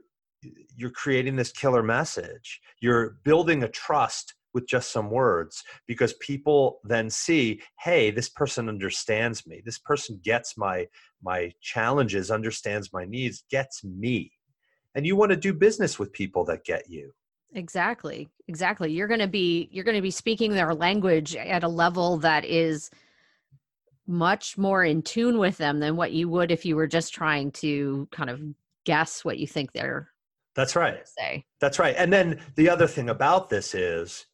you're 0.75 0.91
creating 0.91 1.35
this 1.35 1.51
killer 1.51 1.83
message. 1.83 2.59
You're 2.81 3.17
building 3.23 3.63
a 3.63 3.69
trust 3.69 4.35
with 4.53 4.67
just 4.67 4.91
some 4.91 5.09
words 5.09 5.63
because 5.87 6.13
people 6.13 6.79
then 6.83 7.09
see 7.09 7.61
hey 7.79 8.11
this 8.11 8.29
person 8.29 8.69
understands 8.69 9.45
me 9.47 9.61
this 9.65 9.79
person 9.79 10.19
gets 10.23 10.57
my 10.57 10.87
my 11.23 11.51
challenges 11.61 12.31
understands 12.31 12.91
my 12.93 13.05
needs 13.05 13.43
gets 13.49 13.83
me 13.83 14.31
and 14.95 15.05
you 15.05 15.15
want 15.15 15.31
to 15.31 15.37
do 15.37 15.53
business 15.53 15.97
with 15.97 16.13
people 16.13 16.45
that 16.45 16.63
get 16.65 16.89
you 16.89 17.11
exactly 17.53 18.29
exactly 18.47 18.91
you're 18.91 19.07
going 19.07 19.19
to 19.19 19.27
be 19.27 19.69
you're 19.71 19.83
going 19.83 19.95
to 19.95 20.01
be 20.01 20.11
speaking 20.11 20.51
their 20.51 20.73
language 20.73 21.35
at 21.35 21.63
a 21.63 21.67
level 21.67 22.17
that 22.17 22.45
is 22.45 22.89
much 24.05 24.57
more 24.57 24.83
in 24.83 25.01
tune 25.01 25.37
with 25.37 25.57
them 25.57 25.79
than 25.79 25.95
what 25.95 26.11
you 26.11 26.27
would 26.27 26.51
if 26.51 26.65
you 26.65 26.75
were 26.75 26.87
just 26.87 27.13
trying 27.13 27.51
to 27.51 28.07
kind 28.11 28.29
of 28.29 28.41
guess 28.85 29.23
what 29.23 29.37
you 29.37 29.47
think 29.47 29.71
they're 29.71 30.09
that's 30.55 30.75
right. 30.75 31.07
Say. 31.07 31.45
That's 31.59 31.79
right. 31.79 31.95
And 31.97 32.11
then 32.11 32.39
the 32.55 32.69
other 32.69 32.87
thing 32.87 33.09
about 33.09 33.49
this 33.49 33.73
is 33.73 34.25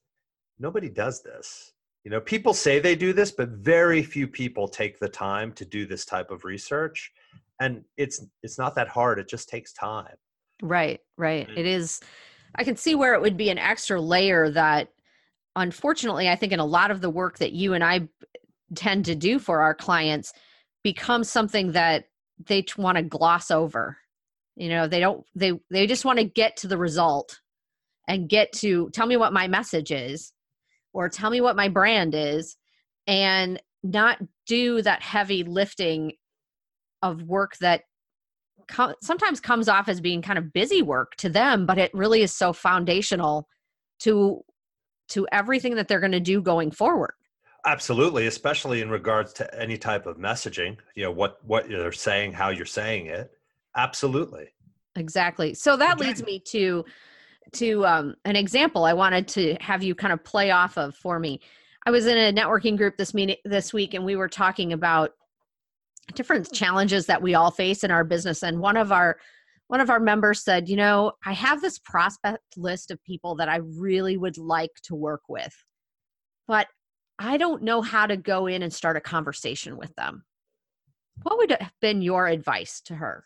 nobody 0.60 0.90
does 0.90 1.22
this. 1.22 1.74
You 2.04 2.12
know, 2.12 2.22
people 2.22 2.54
say 2.54 2.80
they 2.80 2.96
do 2.96 3.14
this, 3.14 3.32
but 3.32 3.50
very 3.50 4.04
few 4.04 4.28
people 4.28 4.68
take 4.68 5.00
the 5.00 5.10
time 5.10 5.52
to 5.54 5.66
do 5.66 5.86
this 5.86 6.06
type 6.06 6.32
of 6.32 6.46
research. 6.46 7.12
And 7.60 7.84
it's 7.98 8.26
it's 8.42 8.58
not 8.58 8.76
that 8.76 8.88
hard. 8.88 9.20
It 9.20 9.28
just 9.28 9.50
takes 9.50 9.74
time. 9.74 10.16
Right, 10.62 11.00
right. 11.18 11.48
Mm-hmm. 11.48 11.58
It 11.58 11.66
is 11.66 12.00
I 12.56 12.64
can 12.64 12.78
see 12.78 12.96
where 12.96 13.14
it 13.14 13.22
would 13.22 13.38
be 13.38 13.50
an 13.50 13.58
extra 13.58 14.00
layer 14.00 14.50
that 14.52 14.90
unfortunately 15.56 16.30
I 16.30 16.36
think 16.36 16.54
in 16.54 16.60
a 16.60 16.66
lot 16.66 16.92
of 16.92 17.02
the 17.02 17.10
work 17.10 17.38
that 17.40 17.52
you 17.52 17.74
and 17.74 17.84
I 17.84 18.08
tend 18.76 19.06
to 19.06 19.16
do 19.16 19.40
for 19.40 19.62
our 19.62 19.74
clients 19.74 20.32
becomes 20.84 21.30
something 21.30 21.74
that 21.74 22.06
they 22.48 22.64
want 22.78 22.98
to 22.98 23.04
gloss 23.04 23.52
over 23.52 23.98
you 24.60 24.70
know 24.70 24.88
they 24.88 25.00
don't 25.00 25.26
they 25.36 25.54
they 25.72 25.88
just 25.88 26.06
want 26.06 26.20
to 26.20 26.26
get 26.26 26.58
to 26.58 26.68
the 26.68 26.78
result 26.78 27.40
and 28.08 28.30
get 28.30 28.52
to 28.52 28.90
tell 28.92 29.08
me 29.08 29.18
what 29.18 29.34
my 29.34 29.48
message 29.48 29.92
is 29.92 30.34
or 30.94 31.10
tell 31.10 31.30
me 31.30 31.42
what 31.42 31.56
my 31.56 31.68
brand 31.68 32.16
is 32.16 32.58
and 33.08 33.62
not 33.84 34.20
do 34.46 34.82
that 34.82 35.02
heavy 35.02 35.44
lifting 35.44 36.14
of 37.02 37.24
work 37.24 37.58
that 37.62 37.84
com- 38.68 38.96
sometimes 39.02 39.40
comes 39.40 39.70
off 39.70 39.88
as 39.88 40.02
being 40.02 40.22
kind 40.22 40.38
of 40.38 40.52
busy 40.54 40.82
work 40.82 41.16
to 41.16 41.30
them 41.30 41.66
but 41.66 41.78
it 41.78 41.92
really 41.94 42.22
is 42.22 42.34
so 42.34 42.52
foundational 42.52 43.48
to 44.00 44.42
to 45.08 45.28
everything 45.32 45.76
that 45.76 45.88
they're 45.88 46.00
going 46.00 46.12
to 46.12 46.20
do 46.20 46.42
going 46.42 46.72
forward 46.72 47.14
absolutely 47.66 48.28
especially 48.28 48.82
in 48.82 48.90
regards 48.90 49.32
to 49.32 49.60
any 49.60 49.78
type 49.78 50.06
of 50.06 50.18
messaging 50.18 50.78
you 50.96 51.04
know 51.04 51.12
what 51.12 51.38
what 51.46 51.70
you're 51.70 51.92
saying 51.92 52.34
how 52.34 52.50
you're 52.50 52.66
saying 52.66 53.06
it 53.06 53.32
Absolutely. 53.76 54.50
Exactly. 54.96 55.54
So 55.54 55.78
that 55.78 56.00
leads 56.00 56.24
me 56.24 56.40
to 56.48 56.84
to 57.54 57.86
um, 57.86 58.16
an 58.26 58.36
example 58.36 58.86
I 58.86 58.94
wanted 58.94 59.28
to 59.30 59.56
have 59.60 59.84
you 59.84 59.96
kind 59.96 60.14
of 60.14 60.24
play 60.24 60.52
off 60.52 60.78
of 60.78 60.96
for 60.96 61.20
me. 61.20 61.42
I 61.86 61.92
was 61.92 62.06
in 62.06 62.18
a 62.18 62.34
networking 62.34 62.78
group 62.78 62.98
this 62.98 63.14
meeting 63.14 63.38
this 63.46 63.74
week, 63.74 63.94
and 63.94 64.06
we 64.06 64.16
were 64.16 64.28
talking 64.28 64.74
about 64.74 65.12
different 66.14 66.52
challenges 66.52 67.06
that 67.06 67.22
we 67.22 67.36
all 67.36 67.52
face 67.52 67.84
in 67.84 67.92
our 67.92 68.04
business. 68.04 68.44
And 68.44 68.60
one 68.60 68.78
of 68.78 68.92
our 68.92 69.18
one 69.68 69.82
of 69.82 69.90
our 69.90 70.00
members 70.00 70.44
said, 70.44 70.68
"You 70.68 70.76
know, 70.78 71.14
I 71.26 71.34
have 71.34 71.62
this 71.62 71.80
prospect 71.80 72.58
list 72.58 72.92
of 72.92 73.04
people 73.04 73.36
that 73.36 73.50
I 73.50 73.58
really 73.58 74.18
would 74.18 74.38
like 74.38 74.72
to 74.84 74.96
work 74.96 75.22
with, 75.30 75.56
but 76.48 76.68
I 77.20 77.38
don't 77.38 77.64
know 77.64 77.82
how 77.82 78.08
to 78.08 78.18
go 78.18 78.48
in 78.48 78.64
and 78.64 78.74
start 78.74 78.98
a 78.98 79.02
conversation 79.02 79.78
with 79.78 79.94
them." 79.96 80.26
What 81.24 81.38
would 81.38 81.52
have 81.52 81.74
been 81.82 82.02
your 82.02 82.28
advice 82.28 82.82
to 82.86 82.96
her? 82.96 83.26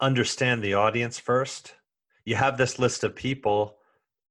understand 0.00 0.62
the 0.62 0.74
audience 0.74 1.18
first. 1.18 1.74
You 2.30 2.36
have 2.36 2.56
this 2.56 2.78
list 2.78 3.02
of 3.02 3.16
people, 3.16 3.78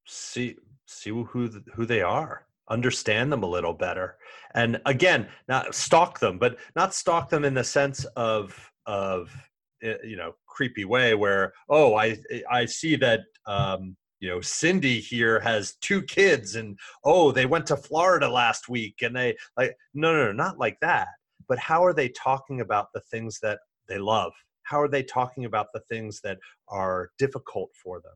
see 0.08 0.56
see 0.86 1.10
who 1.10 1.50
who 1.74 1.86
they 1.86 2.02
are, 2.02 2.46
understand 2.70 3.30
them 3.30 3.44
a 3.44 3.54
little 3.56 3.74
better, 3.74 4.16
and 4.56 4.80
again, 4.86 5.28
not 5.50 5.76
stalk 5.76 6.18
them, 6.18 6.40
but 6.40 6.56
not 6.78 6.94
stalk 6.94 7.30
them 7.30 7.44
in 7.44 7.54
the 7.54 7.64
sense 7.66 8.06
of 8.16 8.72
of 8.86 9.36
eh, 9.84 9.98
you 10.06 10.16
know 10.16 10.32
creepy 10.48 10.86
way 10.86 11.14
where 11.14 11.52
oh 11.68 11.96
I 11.96 12.18
I 12.50 12.64
see 12.68 12.96
that 12.96 13.20
um, 13.46 13.98
you 14.22 14.30
know 14.30 14.40
Cindy 14.40 15.02
here 15.02 15.42
has 15.42 15.76
two 15.82 16.02
kids 16.04 16.56
and 16.56 16.80
oh 17.04 17.34
they 17.34 17.48
went 17.48 17.66
to 17.66 17.76
Florida 17.76 18.30
last 18.30 18.70
week 18.70 18.96
and 19.02 19.14
they 19.14 19.36
like 19.58 19.76
no 19.94 20.14
no 20.14 20.28
no 20.28 20.32
not 20.32 20.58
like 20.58 20.78
that. 20.80 21.10
But 21.50 21.60
how 21.60 21.84
are 21.84 21.94
they 21.94 22.08
talking 22.08 22.62
about 22.62 22.94
the 22.94 23.02
things 23.12 23.42
that 23.42 23.60
they 23.90 23.98
love 23.98 24.32
how 24.70 24.80
are 24.80 24.88
they 24.88 25.04
talking 25.04 25.46
about 25.46 25.68
the 25.74 25.80
things 25.82 26.22
that 26.22 26.38
are 26.68 27.10
difficult 27.18 27.72
for 27.84 28.00
them? 28.02 28.14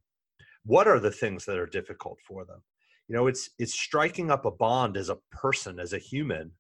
What 0.66 0.88
are 0.88 1.00
the 1.00 1.12
things 1.12 1.46
that 1.46 1.58
are 1.58 1.66
difficult 1.66 2.20
for 2.28 2.46
them? 2.46 2.62
You 3.08 3.16
know 3.16 3.28
it's 3.28 3.50
it's 3.60 3.74
striking 3.74 4.32
up 4.32 4.46
a 4.46 4.52
bond 4.52 4.96
as 4.96 5.10
a 5.10 5.18
person 5.32 5.80
as 5.80 5.94
a 5.94 5.98
human 5.98 6.52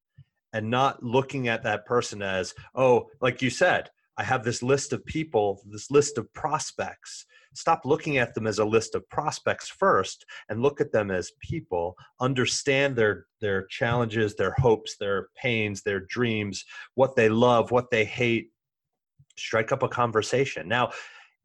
and 0.52 0.70
not 0.70 1.02
looking 1.02 1.48
at 1.48 1.64
that 1.64 1.86
person 1.86 2.22
as 2.22 2.54
oh 2.76 3.08
like 3.22 3.42
you 3.42 3.50
said 3.50 3.90
i 4.18 4.24
have 4.24 4.44
this 4.44 4.62
list 4.62 4.92
of 4.94 5.06
people 5.06 5.62
this 5.66 5.90
list 5.90 6.18
of 6.18 6.32
prospects. 6.34 7.26
Stop 7.56 7.82
looking 7.86 8.18
at 8.18 8.34
them 8.34 8.48
as 8.48 8.58
a 8.60 8.66
list 8.66 8.96
of 8.96 9.08
prospects 9.10 9.70
first 9.70 10.26
and 10.50 10.64
look 10.64 10.82
at 10.82 10.92
them 10.92 11.12
as 11.12 11.34
people. 11.40 11.96
Understand 12.20 12.96
their 12.96 13.28
their 13.42 13.68
challenges 13.68 14.36
their 14.36 14.56
hopes 14.58 14.98
their 14.98 15.30
pains 15.38 15.82
their 15.84 16.02
dreams 16.02 16.66
what 16.96 17.16
they 17.16 17.30
love 17.30 17.72
what 17.72 17.90
they 17.92 18.06
hate 18.06 18.53
strike 19.38 19.72
up 19.72 19.84
a 19.84 19.90
conversation. 19.90 20.68
Now, 20.68 20.92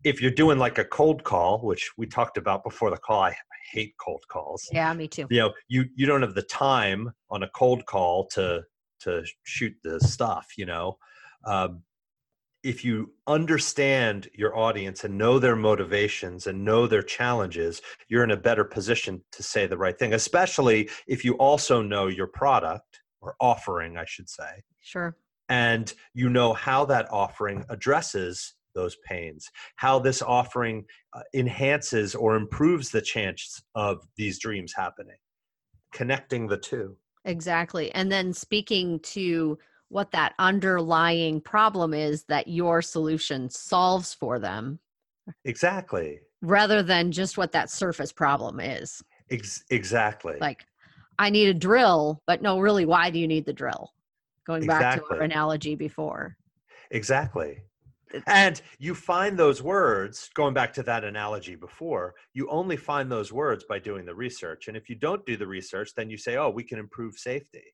if 0.05 0.23
you're 0.23 0.31
doing 0.31 0.59
like 0.59 0.79
a 0.79 0.85
cold 0.85 1.25
call, 1.25 1.61
which 1.61 1.91
we 1.97 2.07
talked 2.07 2.37
about 2.37 2.63
before 2.63 2.91
the 2.91 2.99
call, 2.99 3.23
I, 3.23 3.37
hate 3.71 3.95
cold 3.99 4.25
calls. 4.29 4.67
Yeah, 4.73 4.93
me 4.95 5.09
too. 5.09 5.27
You 5.31 5.41
know, 5.41 5.53
you 5.69 5.85
you 5.95 6.07
don't 6.07 6.23
have 6.23 6.35
the 6.35 6.43
time 6.43 7.11
on 7.31 7.43
a 7.43 7.49
cold 7.51 7.85
call 7.87 8.27
to 8.29 8.63
to 9.01 9.25
shoot 9.45 9.75
the 9.85 10.01
stuff. 10.01 10.49
You 10.57 10.67
know, 10.67 10.99
um, 11.45 11.83
if 12.63 12.85
you 12.85 13.13
understand 13.27 14.29
your 14.35 14.57
audience 14.57 15.05
and 15.05 15.17
know 15.17 15.39
their 15.39 15.57
motivations 15.57 16.47
and 16.47 16.65
know 16.65 16.87
their 16.87 17.03
challenges, 17.03 17.81
you're 18.09 18.25
in 18.25 18.31
a 18.31 18.37
better 18.37 18.65
position 18.65 19.23
to 19.33 19.43
say 19.43 19.67
the 19.67 19.79
right 19.79 19.99
thing. 19.99 20.15
Especially 20.15 20.89
if 21.07 21.25
you 21.25 21.35
also 21.35 21.83
know 21.83 22.07
your 22.07 22.27
product 22.27 23.01
or 23.21 23.35
offering, 23.41 23.97
I 23.97 24.05
should 24.07 24.29
say. 24.29 24.63
Sure 24.81 25.17
and 25.49 25.95
you 26.15 26.29
know 26.29 26.53
how 26.53 26.85
that 26.85 27.07
offering 27.11 27.65
addresses 27.69 28.55
those 28.75 28.97
pains 29.07 29.51
how 29.77 29.99
this 29.99 30.23
offering 30.23 30.85
uh, 31.15 31.21
enhances 31.35 32.15
or 32.15 32.37
improves 32.37 32.91
the 32.91 33.01
chance 33.01 33.63
of 33.75 34.07
these 34.17 34.39
dreams 34.39 34.73
happening. 34.75 35.17
Connecting 35.93 36.47
the 36.47 36.59
two. 36.59 36.97
Exactly. 37.25 37.91
And 37.93 38.11
then 38.11 38.33
speaking 38.33 39.01
to 39.01 39.59
what 39.89 40.11
that 40.13 40.35
underlying 40.39 41.41
problem 41.41 41.95
is 41.95 42.25
that 42.25 42.47
your 42.49 42.83
solution 42.83 43.49
solves 43.49 44.13
for 44.15 44.39
them. 44.39 44.79
Exactly. 45.45 46.21
Rather 46.43 46.83
than 46.83 47.11
just 47.11 47.39
what 47.39 47.53
that 47.53 47.71
surface 47.71 48.13
problem 48.13 48.61
is. 48.61 49.03
Ex- 49.31 49.65
exactly. 49.71 50.37
Like 50.41 50.65
i 51.21 51.31
need 51.31 51.49
a 51.49 51.55
drill 51.55 52.23
but 52.29 52.43
no 52.43 52.61
really 52.61 52.85
why 52.85 53.11
do 53.11 53.19
you 53.19 53.27
need 53.27 53.45
the 53.45 53.53
drill 53.53 53.93
going 54.49 54.65
exactly. 54.65 55.01
back 55.01 55.09
to 55.09 55.15
our 55.15 55.23
analogy 55.23 55.77
before. 55.77 56.37
Exactly. 56.91 57.63
And 58.27 58.61
you 58.79 58.95
find 58.95 59.39
those 59.39 59.63
words 59.63 60.31
going 60.35 60.55
back 60.55 60.73
to 60.73 60.83
that 60.85 61.05
analogy 61.05 61.55
before 61.55 62.15
you 62.33 62.49
only 62.49 62.77
find 62.77 63.13
those 63.13 63.31
words 63.31 63.65
by 63.69 63.79
doing 63.79 64.07
the 64.07 64.15
research. 64.15 64.69
And 64.69 64.77
if 64.77 64.89
you 64.89 64.97
don't 64.97 65.25
do 65.27 65.37
the 65.37 65.47
research 65.47 65.91
then 65.95 66.09
you 66.09 66.17
say 66.17 66.37
oh 66.37 66.49
we 66.49 66.65
can 66.65 66.79
improve 66.79 67.19
safety. 67.19 67.65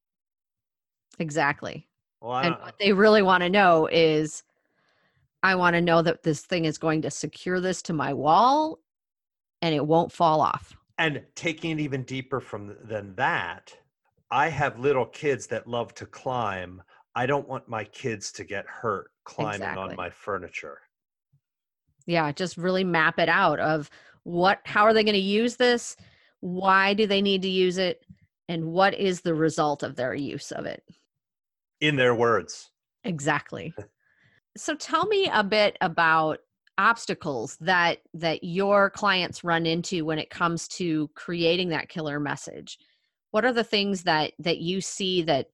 Exactly. 1.20 1.88
Well, 2.20 2.38
and 2.38 2.56
what 2.60 2.74
they 2.80 2.92
really 2.92 3.22
want 3.22 3.42
to 3.44 3.48
know 3.48 3.86
is 3.86 4.42
i 5.44 5.54
want 5.54 5.74
to 5.74 5.80
know 5.80 6.02
that 6.02 6.22
this 6.22 6.40
thing 6.40 6.64
is 6.64 6.78
going 6.78 7.02
to 7.02 7.10
secure 7.10 7.60
this 7.60 7.82
to 7.82 7.92
my 7.92 8.12
wall 8.12 8.80
and 9.62 9.74
it 9.74 9.86
won't 9.86 10.10
fall 10.10 10.40
off. 10.40 10.74
And 10.98 11.22
taking 11.36 11.70
it 11.72 11.80
even 11.80 12.02
deeper 12.02 12.40
from 12.40 12.76
than 12.82 13.14
that 13.14 13.76
i 14.30 14.48
have 14.48 14.78
little 14.78 15.06
kids 15.06 15.46
that 15.46 15.66
love 15.66 15.94
to 15.94 16.06
climb 16.06 16.82
i 17.14 17.26
don't 17.26 17.48
want 17.48 17.68
my 17.68 17.84
kids 17.84 18.32
to 18.32 18.44
get 18.44 18.66
hurt 18.66 19.10
climbing 19.24 19.54
exactly. 19.54 19.82
on 19.82 19.96
my 19.96 20.10
furniture. 20.10 20.80
Yeah, 22.06 22.30
just 22.32 22.56
really 22.56 22.84
map 22.84 23.18
it 23.18 23.28
out 23.28 23.58
of 23.58 23.90
what 24.24 24.60
how 24.64 24.84
are 24.84 24.94
they 24.94 25.04
going 25.04 25.14
to 25.14 25.20
use 25.20 25.56
this? 25.56 25.96
Why 26.40 26.94
do 26.94 27.06
they 27.06 27.22
need 27.22 27.42
to 27.42 27.48
use 27.48 27.78
it? 27.78 28.04
And 28.48 28.66
what 28.66 28.94
is 28.94 29.22
the 29.22 29.34
result 29.34 29.82
of 29.82 29.96
their 29.96 30.14
use 30.14 30.52
of 30.52 30.66
it? 30.66 30.82
In 31.80 31.96
their 31.96 32.14
words. 32.14 32.70
Exactly. 33.04 33.74
so 34.56 34.74
tell 34.74 35.06
me 35.06 35.28
a 35.32 35.42
bit 35.42 35.76
about 35.80 36.38
obstacles 36.76 37.56
that 37.60 37.98
that 38.12 38.42
your 38.42 38.90
clients 38.90 39.44
run 39.44 39.64
into 39.64 40.04
when 40.04 40.18
it 40.18 40.28
comes 40.28 40.66
to 40.66 41.08
creating 41.14 41.68
that 41.68 41.88
killer 41.88 42.18
message 42.18 42.78
what 43.34 43.44
are 43.44 43.52
the 43.52 43.64
things 43.64 44.04
that 44.04 44.30
that 44.38 44.58
you 44.58 44.80
see 44.80 45.20
that 45.22 45.50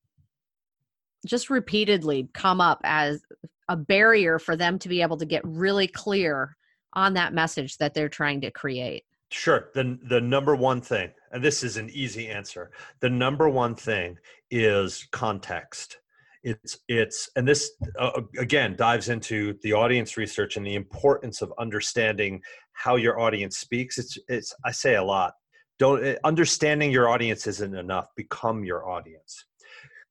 just 1.24 1.48
repeatedly 1.48 2.28
come 2.34 2.60
up 2.60 2.78
as 2.84 3.22
a 3.70 3.76
barrier 3.76 4.38
for 4.38 4.54
them 4.54 4.78
to 4.78 4.86
be 4.86 5.00
able 5.00 5.16
to 5.16 5.24
get 5.24 5.40
really 5.46 5.86
clear 5.86 6.58
on 6.92 7.14
that 7.14 7.32
message 7.32 7.78
that 7.78 7.94
they're 7.94 8.10
trying 8.10 8.42
to 8.42 8.50
create? 8.50 9.04
Sure. 9.30 9.70
The, 9.72 9.98
the 10.10 10.20
number 10.20 10.54
one 10.54 10.82
thing, 10.82 11.10
and 11.32 11.42
this 11.42 11.64
is 11.64 11.78
an 11.78 11.88
easy 11.88 12.28
answer, 12.28 12.70
the 13.00 13.08
number 13.08 13.48
one 13.48 13.74
thing 13.74 14.18
is 14.50 15.08
context. 15.10 16.00
It's, 16.42 16.80
it's, 16.86 17.30
and 17.36 17.48
this 17.48 17.70
uh, 17.98 18.20
again 18.36 18.76
dives 18.76 19.08
into 19.08 19.54
the 19.62 19.72
audience 19.72 20.18
research 20.18 20.58
and 20.58 20.66
the 20.66 20.74
importance 20.74 21.40
of 21.40 21.50
understanding 21.58 22.42
how 22.74 22.96
your 22.96 23.18
audience 23.20 23.56
speaks. 23.56 23.96
It's, 23.96 24.18
it's, 24.28 24.54
I 24.66 24.70
say 24.70 24.96
a 24.96 25.02
lot. 25.02 25.32
Don't, 25.80 26.04
eh, 26.04 26.16
understanding 26.24 26.92
your 26.92 27.08
audience 27.08 27.46
isn't 27.46 27.74
enough. 27.74 28.06
Become 28.14 28.64
your 28.64 28.88
audience. 28.88 29.46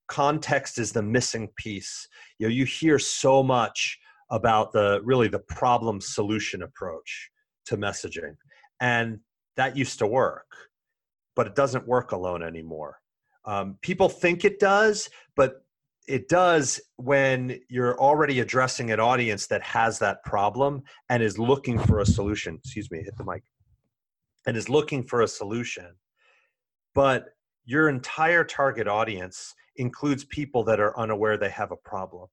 Context 0.08 0.80
is 0.80 0.92
the 0.92 1.04
missing 1.04 1.48
piece. 1.56 2.08
You 2.40 2.48
know 2.48 2.52
you 2.52 2.66
hear 2.66 2.98
so 2.98 3.44
much 3.44 4.00
about 4.32 4.74
the 4.74 5.00
really 5.04 5.28
the 5.28 5.40
problem 5.48 6.02
solution 6.02 6.64
approach 6.64 7.30
to 7.66 7.78
messaging 7.78 8.36
and 8.82 9.20
that 9.58 9.78
used 9.78 10.00
to 10.00 10.08
work 10.08 10.46
but 11.36 11.48
it 11.48 11.56
doesn't 11.56 11.88
work 11.88 12.12
alone 12.12 12.44
anymore. 12.44 12.98
Um, 13.46 13.78
people 13.82 14.10
think 14.10 14.46
it 14.46 14.60
does 14.60 15.08
but 15.36 15.64
it 16.08 16.28
does 16.28 16.82
when 16.96 17.60
you're 17.70 18.00
already 18.00 18.40
addressing 18.40 18.92
an 18.92 19.00
audience 19.00 19.46
that 19.48 19.62
has 19.62 20.00
that 20.00 20.24
problem 20.24 20.82
and 21.10 21.22
is 21.22 21.38
looking 21.38 21.78
for 21.78 22.00
a 22.00 22.06
solution. 22.06 22.56
Excuse 22.56 22.90
me 22.90 23.04
hit 23.04 23.16
the 23.18 23.24
mic 23.24 23.44
and 24.46 24.56
is 24.58 24.70
looking 24.70 25.04
for 25.04 25.22
a 25.22 25.28
solution 25.28 25.96
but 26.94 27.26
your 27.66 27.90
entire 27.90 28.44
target 28.44 28.88
audience 28.88 29.54
includes 29.76 30.26
people 30.26 30.64
that 30.66 30.80
are 30.80 30.98
unaware 31.00 31.38
they 31.38 31.50
have 31.50 31.72
a 31.72 31.78
problem. 31.78 32.28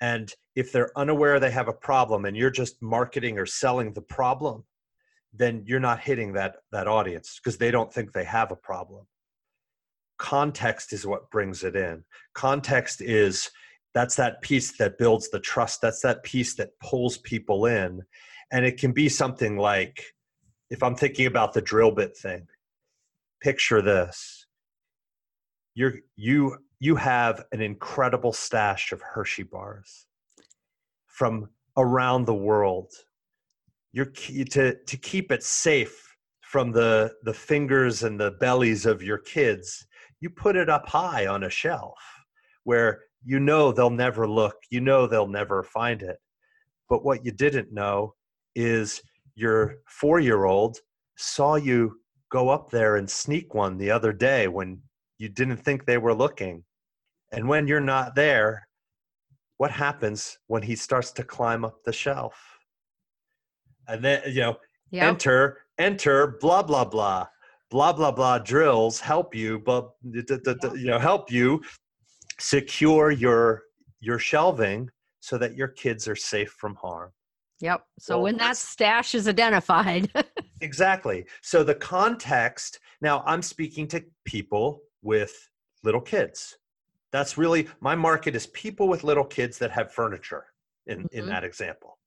And 0.00 0.32
if 0.56 0.72
they're 0.72 0.96
unaware 0.96 1.38
they 1.38 1.50
have 1.50 1.68
a 1.68 1.72
problem 1.72 2.24
and 2.24 2.36
you're 2.36 2.50
just 2.50 2.80
marketing 2.82 3.38
or 3.38 3.46
selling 3.46 3.92
the 3.92 4.02
problem, 4.02 4.64
then 5.32 5.62
you're 5.66 5.78
not 5.78 6.00
hitting 6.00 6.32
that, 6.32 6.56
that 6.72 6.88
audience 6.88 7.38
because 7.38 7.58
they 7.58 7.70
don't 7.70 7.92
think 7.92 8.12
they 8.12 8.24
have 8.24 8.50
a 8.50 8.56
problem. 8.56 9.06
Context 10.18 10.92
is 10.92 11.06
what 11.06 11.30
brings 11.30 11.62
it 11.62 11.76
in. 11.76 12.02
Context 12.34 13.00
is 13.00 13.50
that's 13.94 14.16
that 14.16 14.40
piece 14.42 14.76
that 14.78 14.98
builds 14.98 15.28
the 15.30 15.40
trust. 15.40 15.80
That's 15.82 16.00
that 16.00 16.22
piece 16.22 16.54
that 16.56 16.70
pulls 16.82 17.18
people 17.18 17.66
in. 17.66 18.02
And 18.52 18.64
it 18.64 18.78
can 18.78 18.92
be 18.92 19.08
something 19.08 19.56
like 19.56 20.02
if 20.70 20.82
I'm 20.82 20.94
thinking 20.94 21.26
about 21.26 21.52
the 21.52 21.62
drill 21.62 21.90
bit 21.90 22.16
thing, 22.16 22.46
picture 23.42 23.82
this 23.82 24.46
you're 25.74 25.94
you 26.16 26.56
you 26.80 26.96
have 26.96 27.44
an 27.52 27.60
incredible 27.60 28.32
stash 28.32 28.92
of 28.92 29.00
Hershey 29.02 29.44
bars 29.44 30.06
from 31.06 31.48
around 31.76 32.24
the 32.24 32.34
world. 32.34 32.92
You're 33.92 34.12
to 34.50 34.74
to 34.74 34.96
keep 34.96 35.32
it 35.32 35.42
safe 35.42 36.16
from 36.42 36.72
the 36.72 37.12
the 37.22 37.34
fingers 37.34 38.02
and 38.02 38.18
the 38.18 38.32
bellies 38.32 38.86
of 38.86 39.02
your 39.02 39.18
kids. 39.18 39.86
You 40.20 40.30
put 40.30 40.56
it 40.56 40.68
up 40.68 40.88
high 40.88 41.26
on 41.26 41.44
a 41.44 41.50
shelf 41.50 41.98
where 42.64 43.00
you 43.24 43.40
know 43.40 43.72
they'll 43.72 43.90
never 43.90 44.28
look. 44.28 44.56
You 44.70 44.80
know 44.80 45.06
they'll 45.06 45.26
never 45.26 45.62
find 45.62 46.02
it. 46.02 46.18
But 46.88 47.04
what 47.04 47.24
you 47.24 47.32
didn't 47.32 47.72
know 47.72 48.14
is 48.54 49.00
your 49.34 49.76
four 49.86 50.20
year 50.20 50.44
old 50.44 50.78
saw 51.16 51.56
you 51.56 51.96
go 52.30 52.48
up 52.48 52.70
there 52.70 52.96
and 52.96 53.08
sneak 53.08 53.54
one 53.54 53.76
the 53.76 53.90
other 53.90 54.12
day 54.12 54.48
when 54.48 54.80
you 55.18 55.28
didn't 55.28 55.58
think 55.58 55.84
they 55.84 55.98
were 55.98 56.14
looking. 56.14 56.64
And 57.32 57.48
when 57.48 57.66
you're 57.66 57.80
not 57.80 58.14
there, 58.14 58.66
what 59.58 59.70
happens 59.70 60.38
when 60.46 60.62
he 60.62 60.74
starts 60.74 61.12
to 61.12 61.22
climb 61.22 61.64
up 61.64 61.82
the 61.84 61.92
shelf? 61.92 62.34
And 63.88 64.02
then, 64.04 64.22
you 64.26 64.40
know, 64.40 64.56
yep. 64.90 65.08
enter, 65.08 65.58
enter, 65.78 66.38
blah, 66.40 66.62
blah, 66.62 66.84
blah. 66.84 67.26
Blah, 67.70 67.92
blah, 67.92 68.10
blah 68.10 68.38
drills 68.38 68.98
help 68.98 69.32
you, 69.32 69.60
but, 69.60 69.90
you 70.02 70.86
know, 70.86 70.98
help 70.98 71.30
you 71.30 71.62
secure 72.40 73.12
your 73.12 73.62
your 74.00 74.18
shelving 74.18 74.88
so 75.20 75.38
that 75.38 75.54
your 75.54 75.68
kids 75.68 76.08
are 76.08 76.16
safe 76.16 76.50
from 76.58 76.74
harm. 76.74 77.12
Yep. 77.60 77.84
So 77.98 78.16
well, 78.16 78.22
when 78.24 78.36
that 78.38 78.56
stash 78.56 79.14
is 79.14 79.28
identified. 79.28 80.10
exactly. 80.60 81.26
So 81.42 81.62
the 81.62 81.74
context, 81.74 82.80
now 83.00 83.22
I'm 83.26 83.42
speaking 83.42 83.86
to 83.88 84.02
people 84.24 84.80
with 85.02 85.32
little 85.84 86.00
kids. 86.00 86.56
That's 87.12 87.36
really 87.36 87.68
my 87.80 87.94
market 87.94 88.34
is 88.34 88.46
people 88.48 88.88
with 88.88 89.04
little 89.04 89.24
kids 89.24 89.58
that 89.58 89.70
have 89.72 89.92
furniture 89.92 90.46
in, 90.86 91.00
mm-hmm. 91.00 91.18
in 91.18 91.26
that 91.26 91.44
example. 91.44 91.98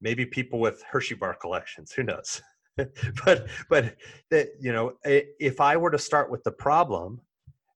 Maybe 0.00 0.26
people 0.26 0.60
with 0.60 0.82
Hershey 0.82 1.14
bar 1.14 1.34
collections, 1.34 1.92
who 1.92 2.02
knows? 2.02 2.42
but 3.24 3.46
but 3.70 3.96
that 4.30 4.48
you 4.60 4.72
know, 4.72 4.94
if 5.04 5.60
I 5.60 5.76
were 5.76 5.90
to 5.90 5.98
start 5.98 6.30
with 6.30 6.42
the 6.42 6.50
problem 6.50 7.20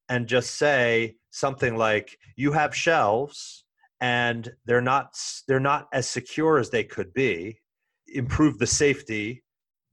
and 0.09 0.27
just 0.27 0.57
say 0.57 1.17
something 1.31 1.77
like 1.77 2.19
you 2.37 2.53
have 2.53 2.75
shelves 2.75 3.65
and 4.01 4.51
they're 4.67 4.81
not 4.81 5.19
they're 5.47 5.61
not 5.61 5.89
as 5.93 6.09
secure 6.09 6.59
as 6.59 6.71
they 6.71 6.85
could 6.85 7.13
be, 7.13 7.59
improve 8.09 8.59
the 8.59 8.67
safety 8.67 9.43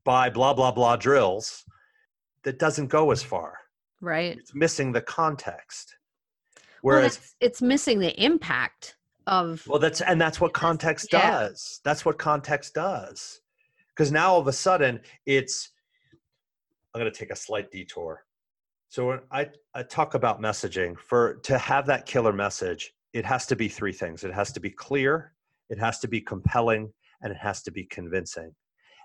by 0.04 0.30
blah 0.30 0.54
blah 0.54 0.72
blah 0.72 0.96
drills, 0.96 1.64
that 2.44 2.60
doesn't 2.60 2.88
go 2.88 3.12
as 3.12 3.24
far 3.24 3.58
Right. 4.02 4.38
It's 4.38 4.54
missing 4.54 4.92
the 4.92 5.02
context. 5.02 5.98
Whereas 6.82 7.18
well, 7.18 7.28
it's 7.42 7.62
missing 7.62 8.00
the 8.00 8.24
impact 8.24 8.98
of 9.26 9.66
Well, 9.68 9.80
that's 9.80 10.02
and 10.02 10.22
that's 10.22 10.40
what 10.40 10.54
context 10.54 11.08
yeah. 11.12 11.32
does. 11.32 11.82
That's 11.84 12.06
what 12.06 12.20
context 12.20 12.76
does. 12.76 13.42
Because 13.90 14.12
now 14.12 14.34
all 14.34 14.40
of 14.40 14.48
a 14.48 14.54
sudden 14.54 15.00
it's 15.26 15.72
I'm 16.94 17.02
going 17.02 17.12
to 17.12 17.18
take 17.18 17.32
a 17.32 17.36
slight 17.36 17.72
detour. 17.72 18.24
So 18.90 19.08
when 19.08 19.20
I, 19.32 19.50
I 19.74 19.84
talk 19.84 20.14
about 20.14 20.40
messaging, 20.40 20.98
for 20.98 21.36
to 21.44 21.58
have 21.58 21.88
that 21.88 22.06
killer 22.06 22.32
message, 22.32 22.94
it 23.16 23.26
has 23.26 23.46
to 23.46 23.56
be 23.56 23.70
three 23.70 23.94
things. 23.94 24.26
It 24.26 24.34
has 24.34 24.52
to 24.52 24.60
be 24.60 24.70
clear, 24.70 25.32
it 25.70 25.80
has 25.80 26.00
to 26.00 26.08
be 26.08 26.20
compelling, 26.20 26.92
and 27.22 27.32
it 27.32 27.38
has 27.38 27.64
to 27.64 27.72
be 27.72 27.86
convincing. 27.86 28.54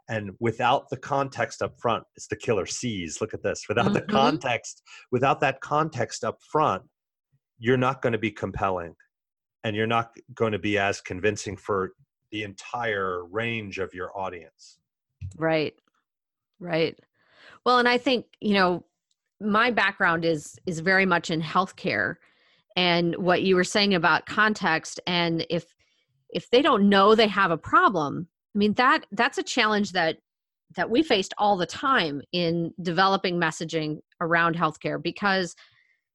And 0.08 0.32
without 0.40 0.90
the 0.90 0.96
context 0.96 1.62
up 1.62 1.78
front 1.80 2.02
it's 2.16 2.26
the 2.26 2.34
killer 2.34 2.66
C's 2.66 3.20
look 3.20 3.32
at 3.32 3.42
this. 3.44 3.66
Without 3.68 3.86
mm-hmm. 3.86 3.94
the 3.94 4.02
context 4.02 4.82
without 5.12 5.38
that 5.40 5.60
context 5.60 6.24
up 6.24 6.38
front 6.50 6.82
you're 7.58 7.76
not 7.76 8.02
going 8.02 8.12
to 8.12 8.18
be 8.18 8.32
compelling 8.32 8.94
and 9.62 9.76
you're 9.76 9.86
not 9.86 10.10
going 10.34 10.52
to 10.52 10.58
be 10.58 10.76
as 10.78 11.00
convincing 11.00 11.56
for 11.56 11.92
the 12.32 12.42
entire 12.42 13.24
range 13.26 13.78
of 13.78 13.94
your 13.94 14.10
audience. 14.18 14.80
Right. 15.36 15.74
Right. 16.58 16.98
Well 17.64 17.78
and 17.78 17.88
i 17.88 17.96
think 17.96 18.26
you 18.40 18.54
know 18.54 18.84
my 19.40 19.70
background 19.70 20.24
is 20.24 20.58
is 20.66 20.80
very 20.80 21.06
much 21.06 21.30
in 21.30 21.40
healthcare 21.40 22.16
and 22.76 23.16
what 23.16 23.42
you 23.42 23.56
were 23.56 23.64
saying 23.64 23.94
about 23.94 24.26
context 24.26 25.00
and 25.06 25.46
if 25.50 25.64
if 26.30 26.48
they 26.50 26.62
don't 26.62 26.88
know 26.88 27.14
they 27.14 27.26
have 27.26 27.50
a 27.50 27.56
problem 27.56 28.28
I 28.54 28.58
mean 28.58 28.74
that 28.74 29.06
that's 29.12 29.38
a 29.38 29.42
challenge 29.42 29.92
that 29.92 30.18
that 30.76 30.90
we 30.90 31.02
faced 31.02 31.34
all 31.36 31.56
the 31.56 31.66
time 31.66 32.22
in 32.32 32.72
developing 32.80 33.40
messaging 33.40 33.98
around 34.20 34.56
healthcare 34.56 35.02
because 35.02 35.56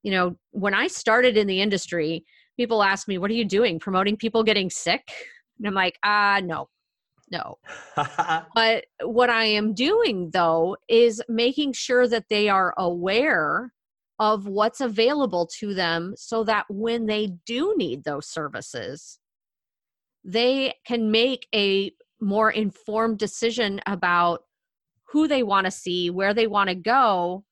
you 0.03 0.11
know 0.11 0.35
when 0.51 0.73
I 0.73 0.87
started 0.87 1.37
in 1.37 1.47
the 1.47 1.61
industry 1.61 2.25
people 2.57 2.83
asked 2.83 3.07
me 3.07 3.17
what 3.17 3.29
are 3.31 3.35
you 3.35 3.45
doing 3.45 3.79
promoting 3.79 4.15
people 4.15 4.43
getting 4.43 4.69
sick 4.69 5.11
And 5.57 5.67
I'm 5.67 5.73
like, 5.73 5.97
ah, 6.03 6.41
no, 6.43 6.69
no. 7.31 7.57
but 8.55 8.85
what 9.03 9.29
I 9.29 9.45
am 9.45 9.73
doing 9.73 10.29
though 10.31 10.77
is 10.87 11.21
making 11.27 11.73
sure 11.73 12.07
that 12.07 12.25
they 12.29 12.49
are 12.49 12.73
aware 12.77 13.73
of 14.19 14.47
what's 14.47 14.81
available 14.81 15.47
to 15.59 15.73
them 15.73 16.13
so 16.17 16.43
that 16.43 16.65
when 16.69 17.05
they 17.05 17.33
do 17.45 17.73
need 17.77 18.03
those 18.03 18.27
services, 18.27 19.19
they 20.23 20.73
can 20.85 21.11
make 21.11 21.47
a 21.53 21.91
more 22.21 22.49
informed 22.49 23.19
decision 23.19 23.81
about 23.85 24.43
who 25.09 25.27
they 25.27 25.43
want 25.43 25.65
to 25.65 25.71
see, 25.71 26.09
where 26.09 26.33
they 26.33 26.47
want 26.47 26.69
to 26.69 26.75
go 26.75 27.43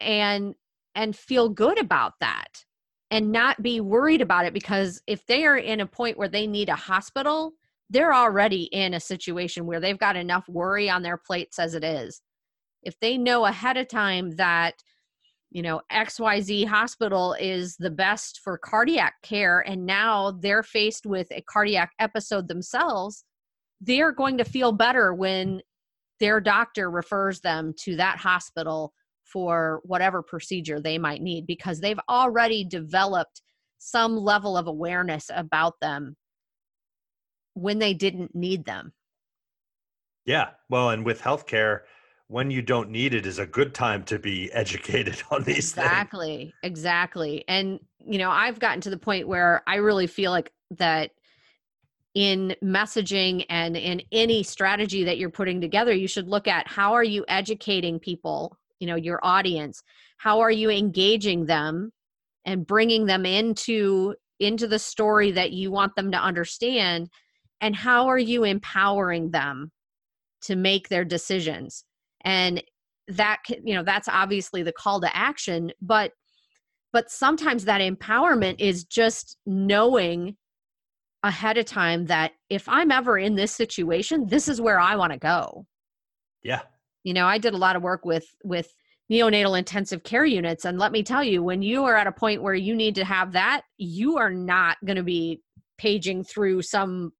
and 0.00 0.54
and 0.94 1.16
feel 1.16 1.48
good 1.48 1.78
about 1.78 2.14
that 2.20 2.64
and 3.10 3.32
not 3.32 3.62
be 3.62 3.80
worried 3.80 4.20
about 4.20 4.46
it 4.46 4.52
because 4.52 5.02
if 5.06 5.24
they 5.26 5.44
are 5.44 5.56
in 5.56 5.80
a 5.80 5.86
point 5.86 6.18
where 6.18 6.28
they 6.28 6.46
need 6.46 6.68
a 6.68 6.74
hospital, 6.74 7.52
they're 7.90 8.14
already 8.14 8.64
in 8.64 8.94
a 8.94 9.00
situation 9.00 9.66
where 9.66 9.80
they've 9.80 9.98
got 9.98 10.16
enough 10.16 10.48
worry 10.48 10.88
on 10.88 11.02
their 11.02 11.16
plates 11.18 11.58
as 11.58 11.74
it 11.74 11.84
is. 11.84 12.22
If 12.82 12.98
they 13.00 13.16
know 13.16 13.44
ahead 13.44 13.76
of 13.76 13.88
time 13.88 14.36
that 14.36 14.82
you 15.52 15.62
know 15.62 15.80
xyz 15.92 16.66
hospital 16.66 17.36
is 17.38 17.76
the 17.76 17.90
best 17.90 18.40
for 18.42 18.58
cardiac 18.58 19.14
care 19.22 19.60
and 19.60 19.84
now 19.86 20.32
they're 20.40 20.62
faced 20.62 21.06
with 21.06 21.28
a 21.30 21.42
cardiac 21.42 21.92
episode 22.00 22.48
themselves 22.48 23.24
they're 23.80 24.12
going 24.12 24.38
to 24.38 24.44
feel 24.44 24.72
better 24.72 25.12
when 25.12 25.60
their 26.20 26.40
doctor 26.40 26.90
refers 26.90 27.40
them 27.40 27.74
to 27.76 27.96
that 27.96 28.16
hospital 28.16 28.92
for 29.24 29.80
whatever 29.84 30.22
procedure 30.22 30.80
they 30.80 30.98
might 30.98 31.22
need 31.22 31.46
because 31.46 31.80
they've 31.80 31.98
already 32.08 32.64
developed 32.64 33.42
some 33.78 34.16
level 34.16 34.56
of 34.56 34.66
awareness 34.68 35.30
about 35.34 35.74
them 35.80 36.16
when 37.54 37.78
they 37.78 37.92
didn't 37.92 38.34
need 38.34 38.64
them. 38.64 38.92
Yeah. 40.24 40.50
Well, 40.70 40.90
and 40.90 41.04
with 41.04 41.20
healthcare, 41.20 41.80
when 42.32 42.50
you 42.50 42.62
don't 42.62 42.88
need 42.88 43.12
it 43.12 43.26
is 43.26 43.38
a 43.38 43.44
good 43.44 43.74
time 43.74 44.02
to 44.02 44.18
be 44.18 44.50
educated 44.52 45.22
on 45.30 45.42
these 45.42 45.58
exactly 45.58 46.28
things. 46.28 46.52
exactly 46.62 47.42
Exactly. 47.42 47.44
and 47.46 47.78
you 48.04 48.18
know 48.18 48.30
i've 48.30 48.58
gotten 48.58 48.80
to 48.80 48.90
the 48.90 48.96
point 48.96 49.28
where 49.28 49.62
i 49.66 49.76
really 49.76 50.06
feel 50.06 50.30
like 50.30 50.50
that 50.70 51.10
in 52.14 52.56
messaging 52.64 53.44
and 53.50 53.76
in 53.76 54.00
any 54.12 54.42
strategy 54.42 55.04
that 55.04 55.18
you're 55.18 55.30
putting 55.30 55.60
together 55.60 55.92
you 55.92 56.08
should 56.08 56.26
look 56.26 56.48
at 56.48 56.66
how 56.66 56.94
are 56.94 57.04
you 57.04 57.22
educating 57.28 57.98
people 57.98 58.56
you 58.80 58.86
know 58.86 58.96
your 58.96 59.20
audience 59.22 59.82
how 60.16 60.40
are 60.40 60.50
you 60.50 60.70
engaging 60.70 61.44
them 61.44 61.92
and 62.46 62.66
bringing 62.66 63.04
them 63.04 63.26
into 63.26 64.14
into 64.40 64.66
the 64.66 64.78
story 64.78 65.30
that 65.32 65.52
you 65.52 65.70
want 65.70 65.94
them 65.96 66.10
to 66.10 66.18
understand 66.18 67.10
and 67.60 67.76
how 67.76 68.06
are 68.08 68.18
you 68.18 68.42
empowering 68.42 69.30
them 69.30 69.70
to 70.40 70.56
make 70.56 70.88
their 70.88 71.04
decisions 71.04 71.84
and 72.24 72.62
that 73.08 73.38
you 73.48 73.74
know 73.74 73.82
that's 73.82 74.08
obviously 74.08 74.62
the 74.62 74.72
call 74.72 75.00
to 75.00 75.16
action 75.16 75.72
but 75.80 76.12
but 76.92 77.10
sometimes 77.10 77.64
that 77.64 77.80
empowerment 77.80 78.56
is 78.58 78.84
just 78.84 79.36
knowing 79.46 80.36
ahead 81.22 81.58
of 81.58 81.64
time 81.64 82.06
that 82.06 82.32
if 82.48 82.68
i'm 82.68 82.90
ever 82.90 83.18
in 83.18 83.34
this 83.34 83.52
situation 83.52 84.26
this 84.28 84.48
is 84.48 84.60
where 84.60 84.80
i 84.80 84.96
want 84.96 85.12
to 85.12 85.18
go. 85.18 85.66
Yeah. 86.42 86.62
You 87.04 87.14
know 87.14 87.26
i 87.26 87.38
did 87.38 87.54
a 87.54 87.58
lot 87.58 87.76
of 87.76 87.82
work 87.82 88.04
with 88.04 88.26
with 88.44 88.72
neonatal 89.10 89.58
intensive 89.58 90.04
care 90.04 90.24
units 90.24 90.64
and 90.64 90.78
let 90.78 90.92
me 90.92 91.02
tell 91.02 91.22
you 91.24 91.42
when 91.42 91.60
you 91.60 91.84
are 91.84 91.96
at 91.96 92.06
a 92.06 92.12
point 92.12 92.42
where 92.42 92.54
you 92.54 92.74
need 92.74 92.94
to 92.94 93.04
have 93.04 93.32
that 93.32 93.62
you 93.76 94.16
are 94.16 94.30
not 94.30 94.76
going 94.84 94.96
to 94.96 95.02
be 95.02 95.40
paging 95.76 96.22
through 96.22 96.62
some 96.62 97.12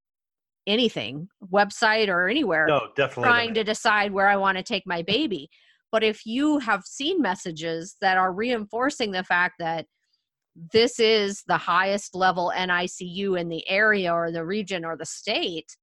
anything 0.67 1.29
website 1.53 2.09
or 2.09 2.29
anywhere 2.29 2.67
no 2.67 2.89
definitely 2.97 3.25
trying 3.25 3.49
not. 3.49 3.55
to 3.57 3.65
decide 3.65 4.13
where 4.13 4.29
i 4.29 4.37
want 4.37 4.57
to 4.57 4.63
take 4.63 4.85
my 4.87 5.03
baby 5.03 5.49
but 5.93 6.03
if 6.03 6.25
you 6.25 6.59
have 6.59 6.85
seen 6.85 7.21
messages 7.21 7.97
that 8.01 8.17
are 8.17 8.33
reinforcing 8.33 9.13
the 9.13 9.23
fact 9.23 9.57
that 9.59 9.87
this 10.73 10.99
is 10.99 11.45
the 11.47 11.57
highest 11.57 12.15
level 12.15 12.53
NICU 12.57 13.39
in 13.39 13.49
the 13.49 13.69
area 13.69 14.13
or 14.13 14.33
the 14.33 14.45
region 14.45 14.85
or 14.85 14.97
the 14.97 15.07
state, 15.07 15.77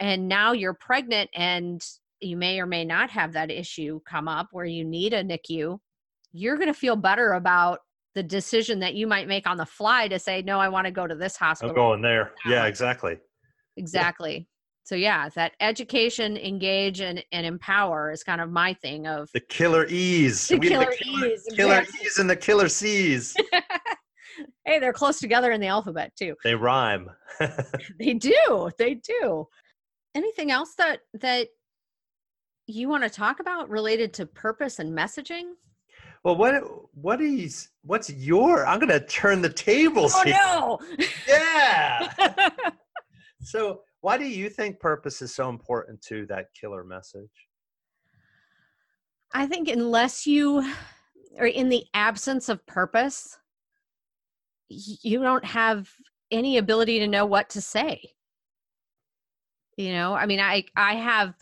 and 0.00 0.28
now 0.28 0.52
you're 0.52 0.74
pregnant 0.74 1.30
and 1.34 1.82
you 2.20 2.36
may 2.36 2.60
or 2.60 2.66
may 2.66 2.84
not 2.84 3.10
have 3.10 3.32
that 3.34 3.50
issue 3.50 4.00
come 4.08 4.28
up 4.28 4.48
where 4.52 4.64
you 4.64 4.84
need 4.84 5.12
a 5.12 5.22
NICU, 5.22 5.78
you're 6.32 6.56
going 6.56 6.68
to 6.68 6.74
feel 6.74 6.96
better 6.96 7.32
about 7.32 7.80
the 8.14 8.22
decision 8.22 8.80
that 8.80 8.94
you 8.94 9.06
might 9.06 9.28
make 9.28 9.46
on 9.46 9.56
the 9.56 9.66
fly 9.66 10.08
to 10.08 10.18
say, 10.18 10.42
no, 10.42 10.58
I 10.58 10.68
want 10.68 10.86
to 10.86 10.90
go 10.90 11.06
to 11.06 11.14
this 11.14 11.36
hospital. 11.36 11.70
I'm 11.70 11.76
going 11.76 12.02
there. 12.02 12.32
Yeah, 12.46 12.66
exactly. 12.66 13.18
Exactly. 13.76 14.48
So 14.84 14.96
yeah, 14.96 15.28
that 15.36 15.52
education, 15.60 16.36
engage, 16.36 17.00
and, 17.00 17.24
and 17.30 17.46
empower 17.46 18.10
is 18.10 18.24
kind 18.24 18.40
of 18.40 18.50
my 18.50 18.74
thing 18.74 19.06
of 19.06 19.30
the 19.32 19.40
killer 19.40 19.86
E's. 19.86 20.48
The 20.48 20.58
We 20.58 20.70
have 20.70 20.88
killer 20.88 20.96
killer, 20.96 21.26
E's, 21.26 21.46
Killer 21.54 21.78
exactly. 21.78 22.06
E's 22.06 22.18
and 22.18 22.30
the 22.30 22.36
killer 22.36 22.68
C's. 22.68 23.36
hey, 24.64 24.80
they're 24.80 24.92
close 24.92 25.20
together 25.20 25.52
in 25.52 25.60
the 25.60 25.68
alphabet 25.68 26.12
too. 26.18 26.34
they 26.44 26.54
rhyme. 26.54 27.08
They 27.98 28.14
do. 28.14 28.70
They 28.78 28.94
do. 28.94 29.46
Anything 30.14 30.50
else 30.50 30.74
that 30.78 31.00
that 31.20 31.48
you 32.66 32.88
want 32.88 33.04
to 33.04 33.10
talk 33.10 33.40
about 33.40 33.68
related 33.68 34.12
to 34.14 34.26
purpose 34.26 34.78
and 34.78 34.96
messaging? 34.96 35.52
well, 36.24 36.36
what 36.36 36.62
what 36.94 37.20
is 37.20 37.68
what's 37.82 38.10
your? 38.10 38.66
I'm 38.66 38.78
gonna 38.78 39.04
turn 39.06 39.42
the 39.42 39.48
tables 39.48 40.12
oh, 40.16 40.22
here. 40.24 40.38
Oh 40.40 40.78
Yeah. 41.28 42.70
so, 43.42 43.80
why 44.00 44.18
do 44.18 44.24
you 44.24 44.48
think 44.48 44.80
purpose 44.80 45.22
is 45.22 45.34
so 45.34 45.48
important 45.48 46.02
to 46.02 46.26
that 46.26 46.46
killer 46.58 46.84
message? 46.84 47.30
I 49.32 49.46
think 49.46 49.68
unless 49.68 50.26
you 50.26 50.64
or 51.38 51.46
in 51.46 51.68
the 51.68 51.84
absence 51.94 52.48
of 52.48 52.64
purpose, 52.66 53.38
you 54.68 55.20
don't 55.20 55.44
have 55.44 55.90
any 56.30 56.58
ability 56.58 56.98
to 56.98 57.06
know 57.06 57.26
what 57.26 57.48
to 57.50 57.60
say. 57.60 58.02
You 59.76 59.92
know, 59.92 60.14
I 60.14 60.26
mean, 60.26 60.40
I 60.40 60.64
I 60.76 60.94
have 60.94 61.34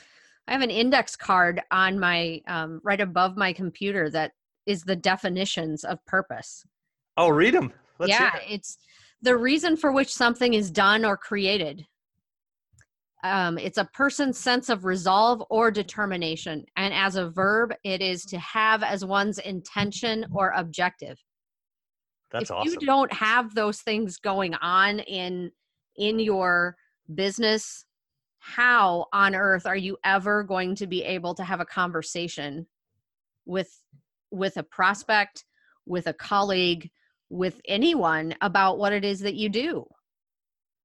I 0.46 0.52
have 0.52 0.62
an 0.62 0.70
index 0.70 1.16
card 1.16 1.60
on 1.70 1.98
my 1.98 2.40
um, 2.46 2.80
right 2.84 3.00
above 3.00 3.36
my 3.36 3.52
computer 3.52 4.10
that 4.10 4.32
is 4.66 4.82
the 4.82 4.96
definitions 4.96 5.84
of 5.84 6.04
purpose. 6.06 6.64
Oh, 7.16 7.28
read 7.28 7.54
them. 7.54 7.72
Let's 7.98 8.10
yeah, 8.10 8.36
it. 8.36 8.42
it's 8.48 8.78
the 9.22 9.36
reason 9.36 9.76
for 9.76 9.92
which 9.92 10.12
something 10.12 10.54
is 10.54 10.70
done 10.70 11.04
or 11.04 11.16
created. 11.16 11.86
Um, 13.22 13.58
it's 13.58 13.76
a 13.76 13.84
person's 13.84 14.38
sense 14.38 14.70
of 14.70 14.86
resolve 14.86 15.42
or 15.50 15.70
determination. 15.70 16.64
And 16.76 16.94
as 16.94 17.16
a 17.16 17.28
verb, 17.28 17.74
it 17.84 18.00
is 18.00 18.24
to 18.26 18.38
have 18.38 18.82
as 18.82 19.04
one's 19.04 19.38
intention 19.38 20.26
or 20.32 20.52
objective. 20.56 21.18
That's 22.30 22.44
if 22.44 22.56
awesome. 22.56 22.72
you 22.72 22.86
don't 22.86 23.12
have 23.12 23.54
those 23.54 23.82
things 23.82 24.16
going 24.16 24.54
on 24.54 25.00
in 25.00 25.50
in 25.96 26.18
your 26.18 26.76
business, 27.14 27.84
how 28.38 29.06
on 29.12 29.34
earth 29.34 29.66
are 29.66 29.76
you 29.76 29.98
ever 30.04 30.42
going 30.42 30.74
to 30.76 30.86
be 30.86 31.02
able 31.02 31.34
to 31.34 31.44
have 31.44 31.60
a 31.60 31.66
conversation 31.66 32.66
with 33.44 33.82
with 34.30 34.56
a 34.56 34.62
prospect, 34.62 35.44
with 35.86 36.06
a 36.06 36.14
colleague, 36.14 36.90
with 37.30 37.60
anyone 37.66 38.34
about 38.40 38.78
what 38.78 38.92
it 38.92 39.04
is 39.04 39.20
that 39.20 39.34
you 39.34 39.48
do? 39.48 39.86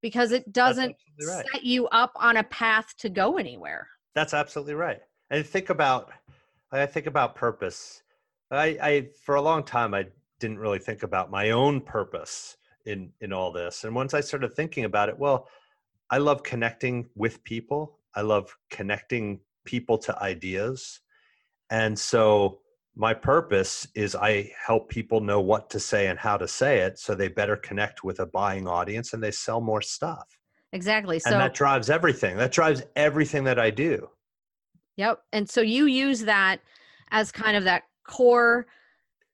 Because 0.02 0.32
it 0.32 0.54
doesn't 0.54 0.96
right. 1.28 1.46
set 1.52 1.64
you 1.64 1.88
up 1.88 2.12
on 2.16 2.38
a 2.38 2.44
path 2.44 2.96
to 3.00 3.10
go 3.10 3.38
anywhere. 3.38 3.88
That's 4.14 4.34
absolutely 4.34 4.76
right. 4.76 5.02
And 5.32 5.46
think 5.46 5.70
about, 5.70 6.12
I 6.72 6.86
think 6.86 7.08
about 7.08 7.36
purpose. 7.36 8.04
I, 8.52 8.78
I 8.82 9.10
for 9.24 9.36
a 9.36 9.42
long 9.42 9.64
time 9.64 9.94
I 9.94 10.06
didn't 10.40 10.60
really 10.60 10.80
think 10.80 11.04
about 11.04 11.32
my 11.32 11.50
own 11.50 11.82
purpose 11.82 12.58
in 12.86 13.12
in 13.22 13.34
all 13.34 13.52
this. 13.52 13.84
And 13.84 13.96
once 13.96 14.14
I 14.14 14.22
started 14.22 14.54
thinking 14.54 14.86
about 14.86 15.10
it, 15.10 15.18
well, 15.18 15.48
I 16.12 16.20
love 16.20 16.44
connecting 16.44 17.10
with 17.16 17.44
people. 17.44 18.00
I 18.14 18.22
love 18.22 18.56
connecting 18.70 19.40
people 19.66 19.98
to 19.98 20.22
ideas. 20.22 21.00
And 21.72 21.98
so 21.98 22.60
my 22.96 23.14
purpose 23.14 23.88
is 23.94 24.16
I 24.16 24.52
help 24.66 24.90
people 24.90 25.20
know 25.20 25.42
what 25.42 25.70
to 25.72 25.80
say 25.80 26.08
and 26.08 26.18
how 26.18 26.38
to 26.38 26.48
say 26.48 26.80
it 26.80 26.98
so 26.98 27.14
they 27.14 27.28
better 27.28 27.58
connect 27.58 28.04
with 28.04 28.20
a 28.20 28.26
buying 28.26 28.68
audience 28.68 29.14
and 29.14 29.22
they 29.22 29.32
sell 29.32 29.60
more 29.60 29.82
stuff. 29.82 30.26
Exactly. 30.72 31.20
So 31.20 31.32
and 31.32 31.40
that 31.40 31.54
drives 31.54 31.90
everything. 31.90 32.38
That 32.38 32.52
drives 32.52 32.84
everything 32.96 33.44
that 33.46 33.60
I 33.60 33.70
do. 33.70 34.10
Yep. 34.98 35.22
And 35.34 35.50
so 35.50 35.62
you 35.62 35.86
use 35.86 36.22
that 36.22 36.62
as 37.12 37.32
kind 37.32 37.58
of 37.58 37.66
that 37.66 37.84
core 38.08 38.66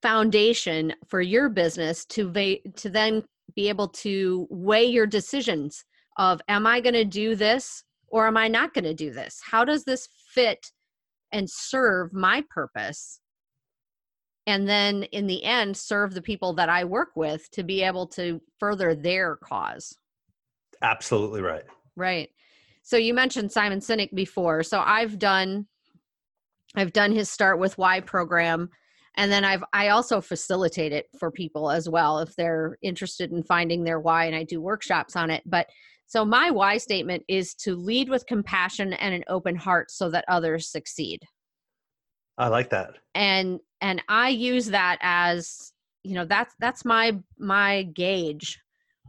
foundation 0.02 0.93
for 1.08 1.21
your 1.21 1.50
business 1.50 2.06
to 2.06 2.32
va- 2.32 2.69
to 2.76 2.89
then 2.89 3.24
be 3.56 3.69
able 3.69 3.88
to 3.88 4.47
weigh 4.50 4.86
your 4.86 5.06
decisions 5.06 5.84
of 6.17 6.41
am 6.47 6.65
I 6.65 6.82
going 6.82 6.93
to 6.93 7.06
do 7.06 7.36
this 7.36 7.84
or 8.08 8.28
am 8.28 8.38
I 8.38 8.47
not 8.47 8.74
going 8.74 8.86
to 8.86 8.93
do 8.93 9.12
this? 9.12 9.39
How 9.43 9.63
does 9.63 9.84
this 9.84 10.08
fit 10.34 10.71
and 11.32 11.50
serve 11.50 12.12
my 12.13 12.43
purpose? 12.50 13.20
And 14.47 14.67
then 14.67 15.04
in 15.04 15.27
the 15.27 15.43
end 15.43 15.77
serve 15.77 16.13
the 16.13 16.21
people 16.21 16.54
that 16.54 16.69
I 16.69 16.84
work 16.84 17.10
with 17.15 17.49
to 17.51 17.63
be 17.63 17.84
able 17.84 18.08
to 18.08 18.41
further 18.60 18.95
their 18.95 19.38
cause. 19.38 19.95
Absolutely 20.82 21.41
right. 21.41 21.63
Right. 21.95 22.30
So 22.84 22.97
you 22.97 23.13
mentioned 23.13 23.51
Simon 23.51 23.80
Sinek 23.80 24.13
before. 24.13 24.63
So 24.63 24.80
I've 24.80 25.19
done 25.19 25.67
I've 26.75 26.93
done 26.93 27.12
his 27.12 27.30
start 27.30 27.60
with 27.60 27.77
why 27.77 27.99
program 27.99 28.69
and 29.17 29.32
then 29.32 29.43
I've 29.43 29.63
I 29.73 29.89
also 29.89 30.21
facilitate 30.21 30.93
it 30.93 31.08
for 31.19 31.32
people 31.32 31.69
as 31.69 31.89
well 31.89 32.19
if 32.19 32.36
they're 32.36 32.77
interested 32.82 33.32
in 33.32 33.43
finding 33.43 33.84
their 33.84 33.99
why 33.99 34.25
and 34.25 34.36
I 34.36 34.43
do 34.43 34.62
workshops 34.62 35.15
on 35.15 35.30
it. 35.30 35.43
But 35.45 35.67
so 36.08 36.25
my 36.25 36.51
why 36.51 36.77
statement 36.77 37.23
is 37.27 37.54
to 37.56 37.75
lead 37.75 38.10
with 38.10 38.25
compassion 38.25 38.93
and 38.93 39.13
an 39.13 39.23
open 39.27 39.56
heart 39.56 39.91
so 39.91 40.10
that 40.10 40.25
others 40.27 40.69
succeed. 40.69 41.21
I 42.38 42.47
like 42.47 42.69
that. 42.71 42.95
And 43.15 43.60
and 43.81 44.01
I 44.07 44.29
use 44.29 44.67
that 44.67 44.97
as 45.01 45.73
you 46.03 46.15
know 46.15 46.25
that's 46.25 46.55
that's 46.59 46.85
my 46.85 47.17
my 47.37 47.83
gauge 47.83 48.59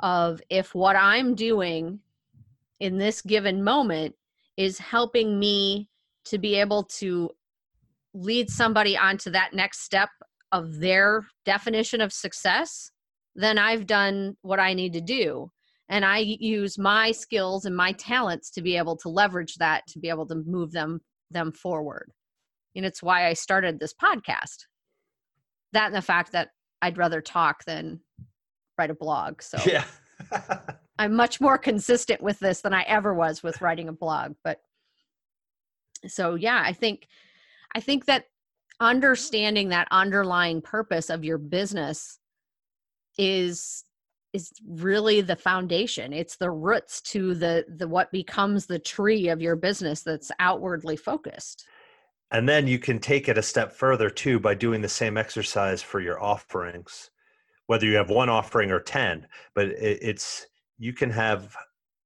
of 0.03 0.41
if 0.51 0.75
what 0.75 0.97
I'm 0.97 1.35
doing 1.35 2.01
in 2.81 2.99
this 2.99 3.23
given 3.23 3.63
moment 3.63 4.15
is 4.57 4.79
helping 4.79 5.39
me 5.39 5.89
to 6.25 6.39
be 6.39 6.57
able 6.57 6.85
to 6.85 7.31
lead 8.15 8.51
somebody 8.51 8.97
onto 8.97 9.31
that 9.31 9.55
next 9.55 9.81
step 9.83 10.09
of 10.51 10.81
their 10.81 11.25
definition 11.47 12.01
of 12.01 12.13
success, 12.13 12.91
then 13.35 13.57
I've 13.59 13.87
done 13.87 14.37
what 14.43 14.61
I 14.61 14.75
need 14.75 14.93
to 14.95 15.01
do. 15.01 15.51
And 15.89 16.05
I 16.05 16.19
use 16.19 16.79
my 16.79 17.13
skills 17.13 17.65
and 17.65 17.77
my 17.77 17.93
talents 17.93 18.51
to 18.53 18.63
be 18.63 18.77
able 18.77 18.97
to 18.99 19.09
leverage 19.09 19.57
that 19.57 19.87
to 19.89 19.99
be 19.99 20.09
able 20.09 20.27
to 20.27 20.43
move 20.47 20.73
them 20.73 21.01
them 21.31 21.53
forward. 21.53 22.13
And 22.75 22.87
it's 22.87 23.03
why 23.03 23.27
I 23.27 23.35
started 23.35 23.79
this 23.79 23.95
podcast. 23.95 24.67
That 25.73 25.87
and 25.87 25.95
the 25.95 26.03
fact 26.03 26.33
that 26.33 26.51
I'd 26.81 26.99
rather 26.99 27.21
talk 27.21 27.65
than 27.65 28.01
write 28.79 28.91
a 28.91 28.95
blog. 28.95 29.43
So 29.43 29.59
Yeah. 29.67 29.85
I'm 30.99 31.15
much 31.15 31.41
more 31.41 31.59
consistent 31.59 32.23
with 32.23 32.39
this 32.39 32.61
than 32.61 32.75
I 32.75 32.83
ever 32.83 33.15
was 33.15 33.43
with 33.43 33.61
writing 33.61 33.89
a 33.89 33.93
blog. 33.93 34.35
But 34.45 34.61
so 36.07 36.35
yeah, 36.35 36.63
I 36.65 36.73
think 36.73 37.09
I 37.75 37.81
think 37.81 38.07
that 38.07 38.27
understanding 38.81 39.71
that 39.71 39.89
underlying 39.91 40.61
purpose 40.61 41.09
of 41.11 41.25
your 41.25 41.39
business 41.39 42.19
is 43.19 43.85
is 44.33 44.51
really 44.67 45.21
the 45.21 45.37
foundation. 45.37 46.13
It's 46.13 46.37
the 46.37 46.51
roots 46.51 47.01
to 47.03 47.35
the 47.35 47.65
the 47.69 47.89
what 47.89 48.11
becomes 48.11 48.67
the 48.67 48.79
tree 48.79 49.29
of 49.29 49.43
your 49.43 49.57
business 49.57 50.03
that's 50.03 50.31
outwardly 50.39 50.97
focused. 50.97 51.67
And 52.33 52.49
then 52.49 52.67
you 52.67 52.79
can 52.79 52.99
take 52.99 53.29
it 53.29 53.37
a 53.37 53.43
step 53.43 53.73
further 53.73 54.09
too 54.09 54.41
by 54.41 54.55
doing 54.55 54.81
the 54.81 54.89
same 54.89 55.19
exercise 55.19 55.83
for 55.83 56.01
your 56.01 56.23
offerings, 56.23 57.11
whether 57.67 57.87
you 57.87 57.97
have 57.97 58.09
one 58.09 58.31
offering 58.31 58.71
or 58.71 58.81
10, 58.81 59.27
but 59.55 59.67
it, 59.67 59.99
it's, 60.03 60.47
you 60.79 60.95
can 60.95 61.11
have, 61.11 61.55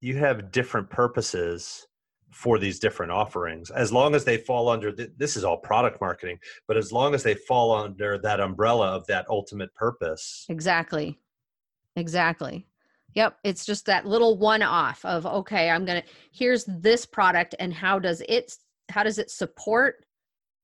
you 0.01 0.17
have 0.17 0.51
different 0.51 0.89
purposes 0.89 1.87
for 2.29 2.59
these 2.59 2.77
different 2.77 3.11
offerings. 3.11 3.71
As 3.71 3.93
long 3.93 4.13
as 4.13 4.25
they 4.25 4.37
fall 4.37 4.67
under 4.69 4.91
this 4.91 5.37
is 5.37 5.43
all 5.43 5.57
product 5.57 6.01
marketing 6.01 6.37
but 6.67 6.77
as 6.77 6.91
long 6.91 7.15
as 7.15 7.23
they 7.23 7.33
fall 7.33 7.73
under 7.73 8.17
that 8.19 8.39
umbrella 8.39 8.87
of 8.87 9.07
that 9.07 9.25
ultimate 9.29 9.73
purpose. 9.73 10.45
Exactly. 10.49 11.17
Exactly. 11.95 12.67
Yep 13.15 13.37
it's 13.43 13.65
just 13.65 13.85
that 13.85 14.05
little 14.05 14.37
one 14.37 14.61
off 14.61 15.03
of 15.03 15.25
okay 15.25 15.71
i'm 15.71 15.85
gonna 15.85 16.03
here's 16.31 16.65
this 16.65 17.03
product 17.03 17.55
and 17.59 17.73
how 17.73 17.97
does 17.97 18.21
it 18.29 18.53
how 18.89 19.01
does 19.01 19.17
it 19.17 19.31
support 19.31 20.05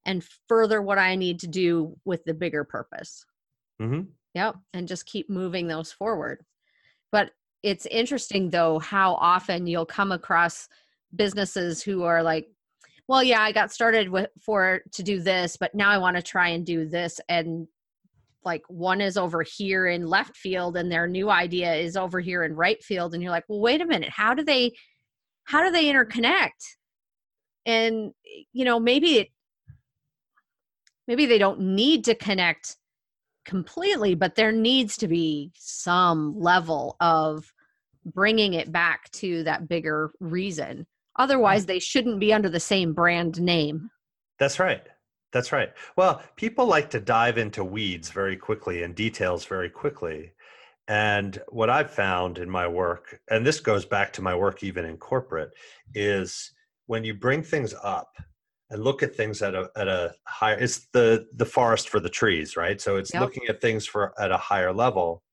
and 0.06 0.26
further 0.48 0.82
what 0.82 0.98
I 0.98 1.16
need 1.16 1.40
to 1.42 1.48
do 1.48 1.96
with 2.06 2.24
the 2.26 2.34
bigger 2.34 2.64
purpose. 2.64 3.26
Mm-hmm. 3.82 4.02
Yep. 4.36 4.56
And 4.74 4.88
just 4.88 5.06
keep 5.06 5.30
moving 5.30 5.68
those 5.68 5.92
forward. 5.92 6.44
But 7.12 7.32
it's 7.62 7.86
interesting 7.86 8.50
though 8.50 8.80
how 8.80 9.16
often 9.16 9.68
you'll 9.68 9.86
come 9.86 10.12
across 10.12 10.68
businesses 11.16 11.82
who 11.82 12.04
are 12.04 12.24
like, 12.24 12.48
well, 13.08 13.24
yeah, 13.24 13.42
I 13.42 13.52
got 13.52 13.72
started 13.72 14.10
with 14.10 14.30
for 14.42 14.82
to 14.94 15.04
do 15.04 15.22
this, 15.22 15.58
but 15.58 15.76
now 15.76 15.90
I 15.90 15.98
want 15.98 16.18
to 16.18 16.24
try 16.24 16.50
and 16.50 16.66
do 16.66 16.88
this. 16.88 17.20
And 17.30 17.68
like 18.46 18.64
one 18.68 19.02
is 19.02 19.18
over 19.18 19.44
here 19.44 19.88
in 19.88 20.08
left 20.08 20.36
field 20.36 20.76
and 20.78 20.92
their 20.92 21.08
new 21.08 21.30
idea 21.30 21.74
is 21.76 21.96
over 21.96 22.20
here 22.20 22.44
in 22.44 22.56
right 22.56 22.82
field. 22.84 23.14
And 23.14 23.22
you're 23.22 23.32
like, 23.32 23.46
well, 23.48 23.62
wait 23.62 23.82
a 23.82 23.86
minute, 23.86 24.10
how 24.10 24.34
do 24.34 24.44
they 24.44 24.74
how 25.46 25.64
do 25.64 25.72
they 25.72 25.86
interconnect? 25.86 26.50
And 27.66 28.14
you 28.52 28.66
know, 28.66 28.80
maybe 28.80 29.18
it 29.18 29.28
maybe 31.08 31.26
they 31.26 31.38
don't 31.38 31.60
need 31.60 32.04
to 32.06 32.16
connect 32.16 32.78
completely, 33.46 34.16
but 34.16 34.36
there 34.36 34.52
needs 34.52 34.98
to 34.98 35.08
be 35.08 35.52
some 35.56 36.40
level 36.40 36.96
of 37.00 37.54
bringing 38.06 38.54
it 38.54 38.72
back 38.72 39.10
to 39.12 39.44
that 39.44 39.68
bigger 39.68 40.12
reason. 40.20 40.86
Otherwise, 41.18 41.66
they 41.66 41.80
shouldn't 41.80 42.20
be 42.20 42.34
under 42.34 42.50
the 42.50 42.60
same 42.60 42.94
brand 42.94 43.42
name. 43.42 43.90
That's 44.40 44.60
right. 44.60 44.84
That's 45.32 45.52
right. 45.52 45.72
Well, 45.96 46.22
people 46.36 46.66
like 46.66 46.90
to 46.92 47.00
dive 47.00 47.38
into 47.38 47.64
weeds 47.64 48.10
very 48.10 48.36
quickly 48.38 48.84
and 48.84 48.96
details 48.96 49.46
very 49.46 49.70
quickly. 49.70 50.32
And 50.88 51.42
what 51.50 51.70
I've 51.70 51.92
found 51.92 52.38
in 52.38 52.50
my 52.50 52.68
work, 52.68 53.20
and 53.30 53.46
this 53.46 53.60
goes 53.60 53.86
back 53.86 54.12
to 54.14 54.22
my 54.22 54.36
work 54.36 54.64
even 54.64 54.86
in 54.86 54.98
corporate, 54.98 55.52
is 55.96 56.52
when 56.88 57.04
you 57.04 57.14
bring 57.14 57.42
things 57.42 57.74
up 57.84 58.16
and 58.70 58.84
look 58.84 59.04
at 59.04 59.16
things 59.16 59.42
at 59.42 59.54
a 59.56 59.70
at 59.76 59.88
a 59.88 60.14
higher 60.28 60.58
it's 60.58 60.88
the 60.94 61.26
the 61.34 61.46
forest 61.46 61.90
for 61.90 62.00
the 62.00 62.10
trees 62.10 62.56
right? 62.56 62.80
So 62.82 62.98
it's 62.98 63.14
yep. 63.14 63.22
looking 63.22 63.44
at 63.48 63.62
things 63.62 63.86
for 63.86 64.14
at 64.20 64.32
a 64.32 64.38
higher 64.38 64.74
level. 64.74 65.24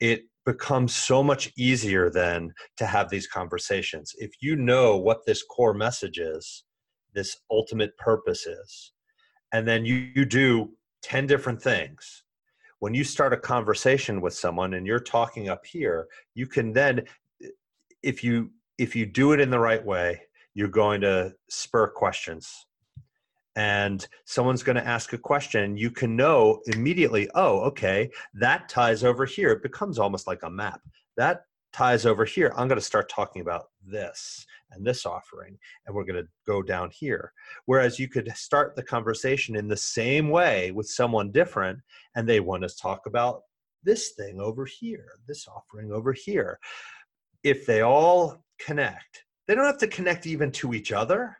It 0.00 0.22
becomes 0.46 0.94
so 0.94 1.22
much 1.22 1.52
easier 1.58 2.10
then 2.10 2.52
to 2.78 2.86
have 2.86 3.10
these 3.10 3.26
conversations. 3.26 4.14
If 4.16 4.30
you 4.40 4.56
know 4.56 4.96
what 4.96 5.26
this 5.26 5.42
core 5.42 5.74
message 5.74 6.18
is 6.18 6.64
this 7.14 7.36
ultimate 7.50 7.96
purpose 7.98 8.46
is 8.46 8.92
and 9.52 9.66
then 9.66 9.84
you, 9.84 10.10
you 10.14 10.24
do 10.24 10.70
10 11.02 11.26
different 11.26 11.60
things 11.60 12.24
when 12.78 12.94
you 12.94 13.04
start 13.04 13.32
a 13.32 13.36
conversation 13.36 14.20
with 14.20 14.34
someone 14.34 14.74
and 14.74 14.86
you're 14.86 15.00
talking 15.00 15.48
up 15.48 15.64
here 15.66 16.06
you 16.34 16.46
can 16.46 16.72
then 16.72 17.02
if 18.02 18.22
you 18.22 18.50
if 18.78 18.94
you 18.96 19.06
do 19.06 19.32
it 19.32 19.40
in 19.40 19.50
the 19.50 19.58
right 19.58 19.84
way 19.84 20.20
you're 20.54 20.68
going 20.68 21.00
to 21.02 21.32
spur 21.48 21.88
questions 21.88 22.66
and 23.56 24.06
someone's 24.24 24.62
going 24.62 24.76
to 24.76 24.86
ask 24.86 25.12
a 25.12 25.18
question, 25.18 25.76
you 25.76 25.90
can 25.90 26.16
know 26.16 26.60
immediately, 26.66 27.28
oh, 27.34 27.60
okay, 27.60 28.10
that 28.34 28.68
ties 28.68 29.02
over 29.02 29.24
here. 29.24 29.50
It 29.50 29.62
becomes 29.62 29.98
almost 29.98 30.26
like 30.26 30.42
a 30.44 30.50
map. 30.50 30.80
That 31.16 31.42
ties 31.72 32.06
over 32.06 32.24
here. 32.24 32.52
I'm 32.56 32.68
going 32.68 32.78
to 32.78 32.84
start 32.84 33.08
talking 33.08 33.42
about 33.42 33.66
this 33.84 34.46
and 34.70 34.86
this 34.86 35.04
offering, 35.04 35.58
and 35.86 35.94
we're 35.94 36.04
going 36.04 36.22
to 36.22 36.28
go 36.46 36.62
down 36.62 36.90
here. 36.92 37.32
Whereas 37.66 37.98
you 37.98 38.08
could 38.08 38.32
start 38.36 38.76
the 38.76 38.82
conversation 38.82 39.56
in 39.56 39.66
the 39.66 39.76
same 39.76 40.30
way 40.30 40.70
with 40.70 40.88
someone 40.88 41.32
different, 41.32 41.80
and 42.14 42.28
they 42.28 42.40
want 42.40 42.62
to 42.62 42.76
talk 42.76 43.06
about 43.06 43.42
this 43.82 44.10
thing 44.10 44.40
over 44.40 44.64
here, 44.64 45.06
this 45.26 45.48
offering 45.48 45.90
over 45.92 46.12
here. 46.12 46.58
If 47.42 47.66
they 47.66 47.80
all 47.80 48.44
connect, 48.60 49.24
they 49.50 49.56
don't 49.56 49.66
have 49.66 49.78
to 49.78 49.88
connect 49.88 50.28
even 50.28 50.52
to 50.52 50.74
each 50.74 50.92
other. 50.92 51.36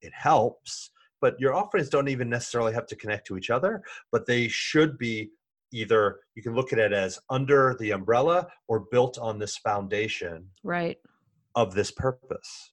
It 0.00 0.14
helps 0.14 0.90
but 1.20 1.38
your 1.38 1.54
offerings 1.54 1.88
don't 1.88 2.08
even 2.08 2.28
necessarily 2.28 2.72
have 2.72 2.86
to 2.86 2.96
connect 2.96 3.26
to 3.26 3.36
each 3.36 3.50
other, 3.50 3.82
but 4.10 4.26
they 4.26 4.48
should 4.48 4.98
be 4.98 5.30
either 5.72 6.20
you 6.34 6.42
can 6.42 6.54
look 6.54 6.72
at 6.72 6.78
it 6.78 6.92
as 6.92 7.18
under 7.28 7.76
the 7.78 7.92
umbrella 7.92 8.46
or 8.66 8.86
built 8.90 9.18
on 9.18 9.38
this 9.38 9.56
foundation 9.58 10.46
right. 10.64 10.98
of 11.54 11.74
this 11.74 11.90
purpose. 11.90 12.72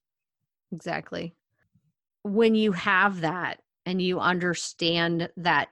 Exactly. 0.72 1.34
When 2.22 2.54
you 2.54 2.72
have 2.72 3.20
that 3.20 3.60
and 3.86 4.02
you 4.02 4.18
understand 4.18 5.28
that 5.36 5.68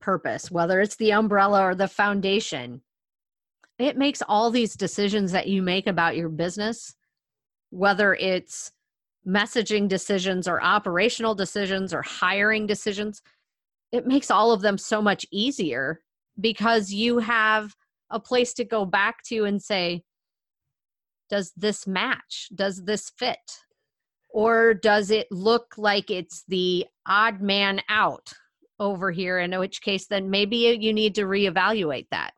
purpose 0.00 0.50
whether 0.50 0.80
it's 0.80 0.96
the 0.96 1.12
umbrella 1.12 1.62
or 1.62 1.74
the 1.74 1.86
foundation 1.86 2.80
it 3.78 3.98
makes 3.98 4.22
all 4.26 4.50
these 4.50 4.74
decisions 4.74 5.32
that 5.32 5.46
you 5.46 5.60
make 5.60 5.86
about 5.86 6.16
your 6.16 6.30
business 6.30 6.94
whether 7.70 8.14
it's 8.14 8.72
messaging 9.26 9.88
decisions 9.88 10.48
or 10.48 10.62
operational 10.62 11.34
decisions 11.34 11.92
or 11.92 12.02
hiring 12.02 12.66
decisions, 12.66 13.22
it 13.92 14.06
makes 14.06 14.30
all 14.30 14.52
of 14.52 14.60
them 14.60 14.78
so 14.78 15.02
much 15.02 15.26
easier 15.30 16.00
because 16.40 16.92
you 16.92 17.18
have 17.18 17.74
a 18.10 18.20
place 18.20 18.52
to 18.54 18.64
go 18.64 18.84
back 18.84 19.22
to 19.24 19.44
and 19.44 19.62
say, 19.62 20.02
does 21.28 21.52
this 21.56 21.86
match? 21.86 22.48
Does 22.54 22.82
this 22.84 23.10
fit? 23.16 23.38
Or 24.32 24.74
does 24.74 25.10
it 25.10 25.26
look 25.30 25.74
like 25.76 26.10
it's 26.10 26.44
the 26.48 26.86
odd 27.06 27.40
man 27.40 27.80
out 27.88 28.32
over 28.78 29.10
here? 29.10 29.38
In 29.38 29.56
which 29.58 29.82
case, 29.82 30.06
then 30.06 30.30
maybe 30.30 30.56
you 30.56 30.92
need 30.92 31.14
to 31.16 31.22
reevaluate 31.22 32.06
that. 32.10 32.32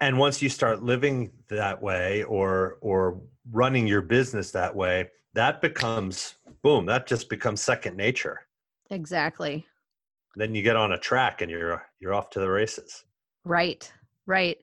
And 0.00 0.18
once 0.18 0.40
you 0.40 0.48
start 0.48 0.82
living 0.82 1.30
that 1.48 1.82
way 1.82 2.22
or 2.24 2.78
or 2.80 3.20
running 3.50 3.86
your 3.86 4.02
business 4.02 4.50
that 4.52 4.74
way, 4.74 5.08
that 5.34 5.60
becomes 5.60 6.34
boom 6.62 6.86
that 6.86 7.06
just 7.06 7.28
becomes 7.28 7.60
second 7.60 7.96
nature. 7.96 8.40
Exactly. 8.90 9.66
Then 10.36 10.54
you 10.54 10.62
get 10.62 10.76
on 10.76 10.92
a 10.92 10.98
track 10.98 11.42
and 11.42 11.50
you're 11.50 11.82
you're 12.00 12.14
off 12.14 12.30
to 12.30 12.40
the 12.40 12.50
races. 12.50 13.04
Right 13.44 13.90
right. 14.30 14.58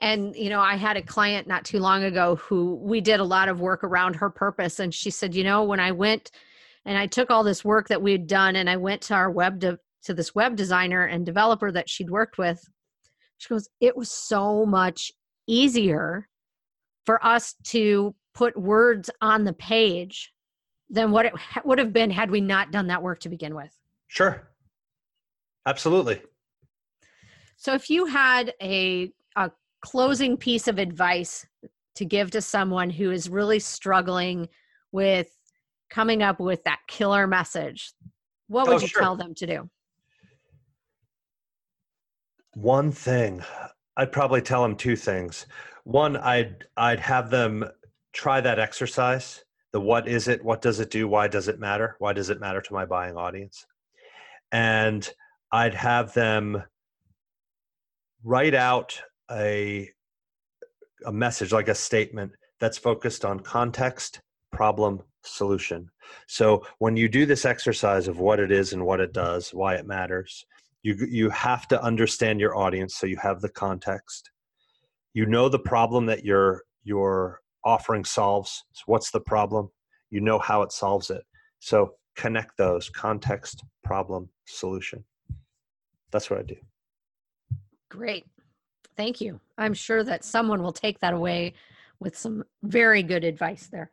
And, 0.00 0.34
you 0.34 0.48
know, 0.48 0.60
I 0.60 0.76
had 0.76 0.96
a 0.96 1.02
client 1.02 1.46
not 1.46 1.64
too 1.64 1.78
long 1.78 2.04
ago 2.04 2.36
who 2.36 2.76
we 2.76 3.00
did 3.00 3.20
a 3.20 3.24
lot 3.24 3.48
of 3.48 3.60
work 3.60 3.84
around 3.84 4.16
her 4.16 4.30
purpose. 4.30 4.80
And 4.80 4.92
she 4.92 5.10
said, 5.10 5.34
you 5.34 5.44
know, 5.44 5.62
when 5.62 5.78
I 5.78 5.92
went 5.92 6.30
and 6.86 6.96
I 6.96 7.06
took 7.06 7.30
all 7.30 7.44
this 7.44 7.64
work 7.64 7.88
that 7.88 8.00
we 8.02 8.12
had 8.12 8.26
done 8.26 8.56
and 8.56 8.68
I 8.68 8.78
went 8.78 9.02
to 9.02 9.14
our 9.14 9.30
web 9.30 9.60
de- 9.60 9.78
to 10.04 10.14
this 10.14 10.34
web 10.34 10.56
designer 10.56 11.04
and 11.04 11.26
developer 11.26 11.70
that 11.70 11.90
she'd 11.90 12.08
worked 12.08 12.38
with, 12.38 12.66
she 13.40 13.48
goes, 13.48 13.68
it 13.80 13.96
was 13.96 14.10
so 14.10 14.66
much 14.66 15.10
easier 15.46 16.28
for 17.06 17.24
us 17.24 17.54
to 17.64 18.14
put 18.34 18.56
words 18.56 19.08
on 19.22 19.44
the 19.44 19.54
page 19.54 20.32
than 20.90 21.10
what 21.10 21.24
it 21.24 21.32
would 21.64 21.78
have 21.78 21.92
been 21.92 22.10
had 22.10 22.30
we 22.30 22.40
not 22.40 22.70
done 22.70 22.88
that 22.88 23.02
work 23.02 23.20
to 23.20 23.30
begin 23.30 23.54
with. 23.54 23.74
Sure. 24.08 24.46
Absolutely. 25.66 26.20
So 27.56 27.72
if 27.74 27.88
you 27.88 28.06
had 28.06 28.52
a 28.60 29.10
a 29.36 29.50
closing 29.80 30.36
piece 30.36 30.68
of 30.68 30.78
advice 30.78 31.46
to 31.94 32.04
give 32.04 32.30
to 32.32 32.42
someone 32.42 32.90
who 32.90 33.10
is 33.10 33.30
really 33.30 33.58
struggling 33.58 34.48
with 34.92 35.34
coming 35.88 36.22
up 36.22 36.40
with 36.40 36.62
that 36.64 36.80
killer 36.88 37.26
message, 37.26 37.92
what 38.48 38.68
would 38.68 38.78
oh, 38.78 38.80
you 38.80 38.88
sure. 38.88 39.00
tell 39.00 39.16
them 39.16 39.34
to 39.36 39.46
do? 39.46 39.70
One 42.54 42.90
thing, 42.90 43.42
I'd 43.96 44.12
probably 44.12 44.42
tell 44.42 44.62
them 44.62 44.76
two 44.76 44.96
things. 44.96 45.46
One, 45.84 46.16
I'd 46.16 46.64
I'd 46.76 47.00
have 47.00 47.30
them 47.30 47.64
try 48.12 48.40
that 48.40 48.58
exercise. 48.58 49.44
The 49.72 49.80
what 49.80 50.08
is 50.08 50.26
it? 50.26 50.44
What 50.44 50.62
does 50.62 50.80
it 50.80 50.90
do? 50.90 51.06
Why 51.06 51.28
does 51.28 51.48
it 51.48 51.60
matter? 51.60 51.96
Why 52.00 52.12
does 52.12 52.28
it 52.28 52.40
matter 52.40 52.60
to 52.60 52.72
my 52.72 52.84
buying 52.84 53.16
audience? 53.16 53.66
And 54.50 55.08
I'd 55.52 55.74
have 55.74 56.12
them 56.12 56.62
write 58.24 58.54
out 58.54 59.00
a 59.30 59.90
a 61.06 61.12
message 61.12 61.52
like 61.52 61.68
a 61.68 61.74
statement 61.74 62.32
that's 62.58 62.78
focused 62.78 63.24
on 63.24 63.40
context, 63.40 64.20
problem, 64.52 65.02
solution. 65.22 65.88
So 66.26 66.66
when 66.78 66.96
you 66.96 67.08
do 67.08 67.26
this 67.26 67.44
exercise 67.44 68.08
of 68.08 68.18
what 68.18 68.40
it 68.40 68.50
is 68.50 68.72
and 68.72 68.84
what 68.84 69.00
it 69.00 69.12
does, 69.12 69.54
why 69.54 69.76
it 69.76 69.86
matters, 69.86 70.44
you 70.82 70.96
you 71.08 71.30
have 71.30 71.68
to 71.68 71.82
understand 71.82 72.40
your 72.40 72.56
audience 72.56 72.96
so 72.96 73.06
you 73.06 73.18
have 73.18 73.40
the 73.40 73.48
context. 73.48 74.30
You 75.14 75.26
know 75.26 75.48
the 75.48 75.58
problem 75.58 76.06
that 76.06 76.24
your 76.24 76.62
your 76.82 77.40
offering 77.64 78.04
solves. 78.04 78.64
So 78.72 78.82
what's 78.86 79.10
the 79.10 79.20
problem? 79.20 79.68
You 80.10 80.20
know 80.20 80.38
how 80.38 80.62
it 80.62 80.72
solves 80.72 81.10
it. 81.10 81.22
So 81.58 81.94
connect 82.16 82.56
those 82.56 82.88
context, 82.88 83.64
problem, 83.84 84.28
solution. 84.46 85.04
That's 86.10 86.30
what 86.30 86.40
I 86.40 86.42
do. 86.42 86.56
Great. 87.88 88.24
Thank 88.96 89.20
you. 89.20 89.40
I'm 89.58 89.74
sure 89.74 90.02
that 90.04 90.24
someone 90.24 90.62
will 90.62 90.72
take 90.72 90.98
that 91.00 91.14
away 91.14 91.54
with 92.00 92.16
some 92.16 92.44
very 92.62 93.02
good 93.02 93.24
advice 93.24 93.68
there. 93.70 93.90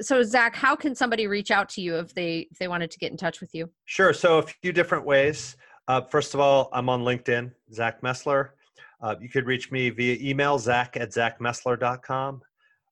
So 0.00 0.22
Zach, 0.22 0.54
how 0.54 0.74
can 0.76 0.94
somebody 0.94 1.26
reach 1.26 1.50
out 1.50 1.68
to 1.70 1.82
you 1.82 1.96
if 1.96 2.14
they 2.14 2.48
if 2.50 2.58
they 2.58 2.68
wanted 2.68 2.90
to 2.90 2.98
get 2.98 3.10
in 3.10 3.18
touch 3.18 3.40
with 3.40 3.54
you? 3.54 3.70
Sure. 3.84 4.12
So 4.12 4.38
a 4.38 4.42
few 4.42 4.72
different 4.72 5.04
ways. 5.04 5.56
Uh, 5.90 6.00
first 6.02 6.34
of 6.34 6.40
all, 6.40 6.68
I'm 6.72 6.88
on 6.88 7.02
LinkedIn, 7.02 7.50
Zach 7.72 8.00
Messler. 8.00 8.50
Uh, 9.02 9.16
you 9.20 9.28
could 9.28 9.44
reach 9.44 9.72
me 9.72 9.90
via 9.90 10.16
email, 10.20 10.56
zach 10.56 10.96
at 10.96 11.10
zachmessler.com. 11.10 12.42